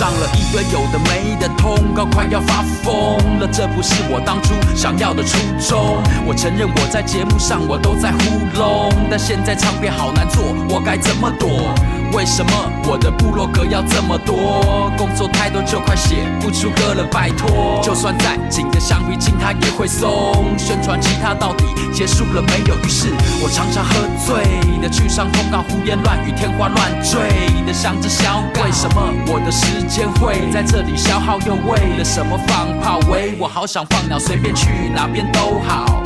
[0.00, 3.46] 上了一堆有的没的通告，快要发疯了。
[3.52, 6.02] 这不是我当初想要的初衷。
[6.26, 11.74] 我承认我在节目上我都在糊弄，但现在唱片好难做，我该怎么躲？
[12.12, 12.52] 为什么
[12.84, 14.90] 我的部落格要这么多？
[14.98, 17.80] 工作太多就快写不出歌了，拜托。
[17.82, 20.58] 就算再紧的橡皮筋它也会松。
[20.58, 22.76] 宣传吉他到底结束了没有？
[22.84, 23.08] 于是
[23.42, 23.94] 我常常喝
[24.26, 24.44] 醉
[24.82, 27.20] 的去上通告，胡言乱语，天花乱坠
[27.64, 28.64] 的想着小改。
[28.64, 31.38] 为什么我的时间会在这里消耗？
[31.46, 32.98] 又为了什么放炮？
[33.08, 36.02] 喂，我好想放鸟，随便去哪边都好。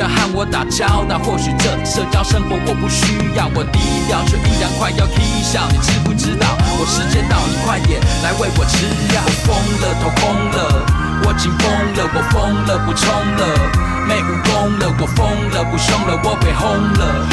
[0.00, 3.78] 要和我打交道，或许这社交生活我不需要，我低
[4.08, 5.68] 调却依然快要啼笑。
[5.70, 6.56] 你知不知道？
[6.80, 9.20] 我时间到，你快点来为我吃药。
[9.20, 10.88] 我疯了，头空了，
[11.28, 13.44] 我紧绷了，我疯了，不冲了，
[14.08, 16.64] 没武功了，我疯了，不凶了，我被轰
[16.96, 17.28] 了。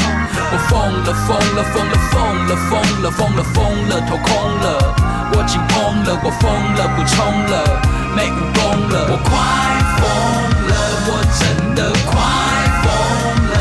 [0.51, 0.75] 我疯
[1.07, 4.27] 了，疯了，疯了，疯了，疯了，疯了，疯了，头空
[4.59, 4.95] 了，
[5.33, 7.15] 我紧绷了，我疯了，不冲
[7.47, 7.53] 了，
[8.15, 9.29] 没武功了，我快
[9.97, 10.01] 疯
[10.67, 10.71] 了，
[11.07, 11.41] 我真
[11.75, 12.11] 的快
[12.83, 12.85] 疯
[13.51, 13.55] 了。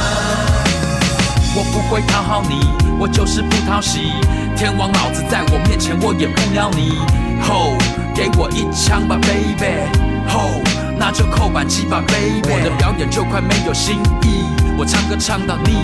[1.56, 4.12] 我不会讨好你，我就是不讨喜。
[4.56, 6.98] 天王老子在我面前，我也不鸟你。
[7.42, 7.72] 吼，
[8.14, 9.88] 给我一枪吧，baby。
[10.28, 10.60] 吼，
[10.98, 12.40] 那就扣扳机吧，baby。
[12.44, 14.44] 我的表演就快没有新意，
[14.78, 15.76] 我唱歌唱到腻，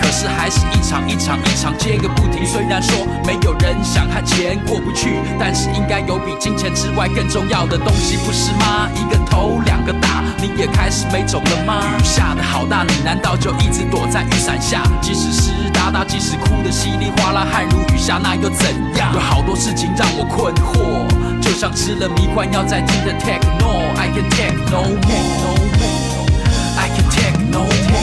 [0.00, 2.46] 可是还是一场一场一场接个不停。
[2.46, 8.88] 虽然说没有人想和钱过不去，但是应该有比金钱之外更重要的东西，不是吗？
[8.94, 11.82] 一个头两个大，你也开始没种了吗？
[11.98, 14.82] 雨下的好大，你难道就一直躲在雨伞下？
[15.00, 15.50] 即使是
[15.82, 19.12] 哒哒，即使哭得稀里哗啦，汗如雨下，那又怎样？
[19.14, 21.10] 有好多事情让我困惑，
[21.42, 27.98] 就像吃了迷幻药在听的 techno，I can take no more，I can take no more。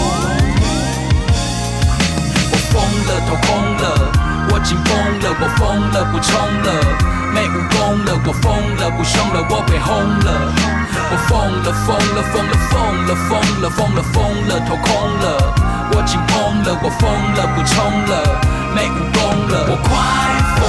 [2.51, 3.47] 我疯了，头空
[3.79, 4.11] 了，
[4.51, 4.91] 我紧绷
[5.23, 6.67] 了，我疯了，不冲了，
[7.33, 10.51] 没武功了，我疯了，不凶了，我被轰了。
[11.11, 14.19] 我疯了，疯了，疯了，疯了，疯了，疯了，疯
[14.49, 15.25] 了，头空了，
[15.91, 17.75] 我紧绷了，我疯了，不冲
[18.07, 18.11] 了，
[18.75, 19.17] 没武功
[19.49, 19.89] 了，我快
[20.55, 20.61] 疯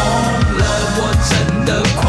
[0.58, 0.60] 了，
[0.96, 0.98] 我
[1.28, 1.30] 真
[1.64, 2.00] 的快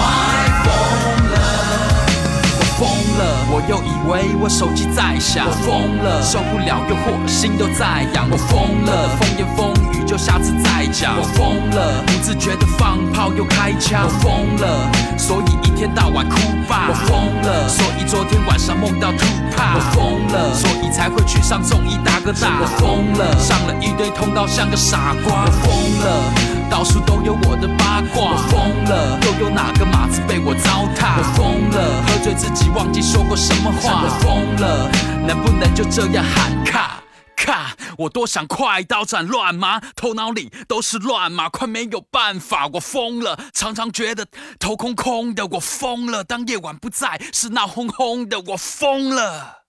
[3.71, 16.35] 又以为我手机在响，我疯了，受不了诱惑，心都在痒，我疯了，风言风语就下次再讲，我疯了，不自觉的放炮又开枪，我疯了，所以一天到晚哭
[16.67, 25.71] 吧，我疯了，所以昨天晚上梦到 t u 我疯了，所以才会去上综艺大哥大，我疯了，上了一堆通道像个傻瓜，我疯
[26.03, 26.61] 了。
[26.71, 31.19] 到处都有我的八卦，我疯了，又有哪个马子被我糟蹋？
[31.19, 34.91] 我疯了，喝醉自己忘记说过什么话，我疯了，
[35.27, 37.03] 能不能就这样喊卡？
[37.35, 37.75] 卡！
[37.97, 44.25] 我多想快刀斩乱麻，头脑里都是乱麻，快没有办法，我疯了，常常觉得
[44.59, 46.23] 头空空的，我疯了。
[46.23, 49.60] 当夜晚不在，是闹哄哄的，我疯了。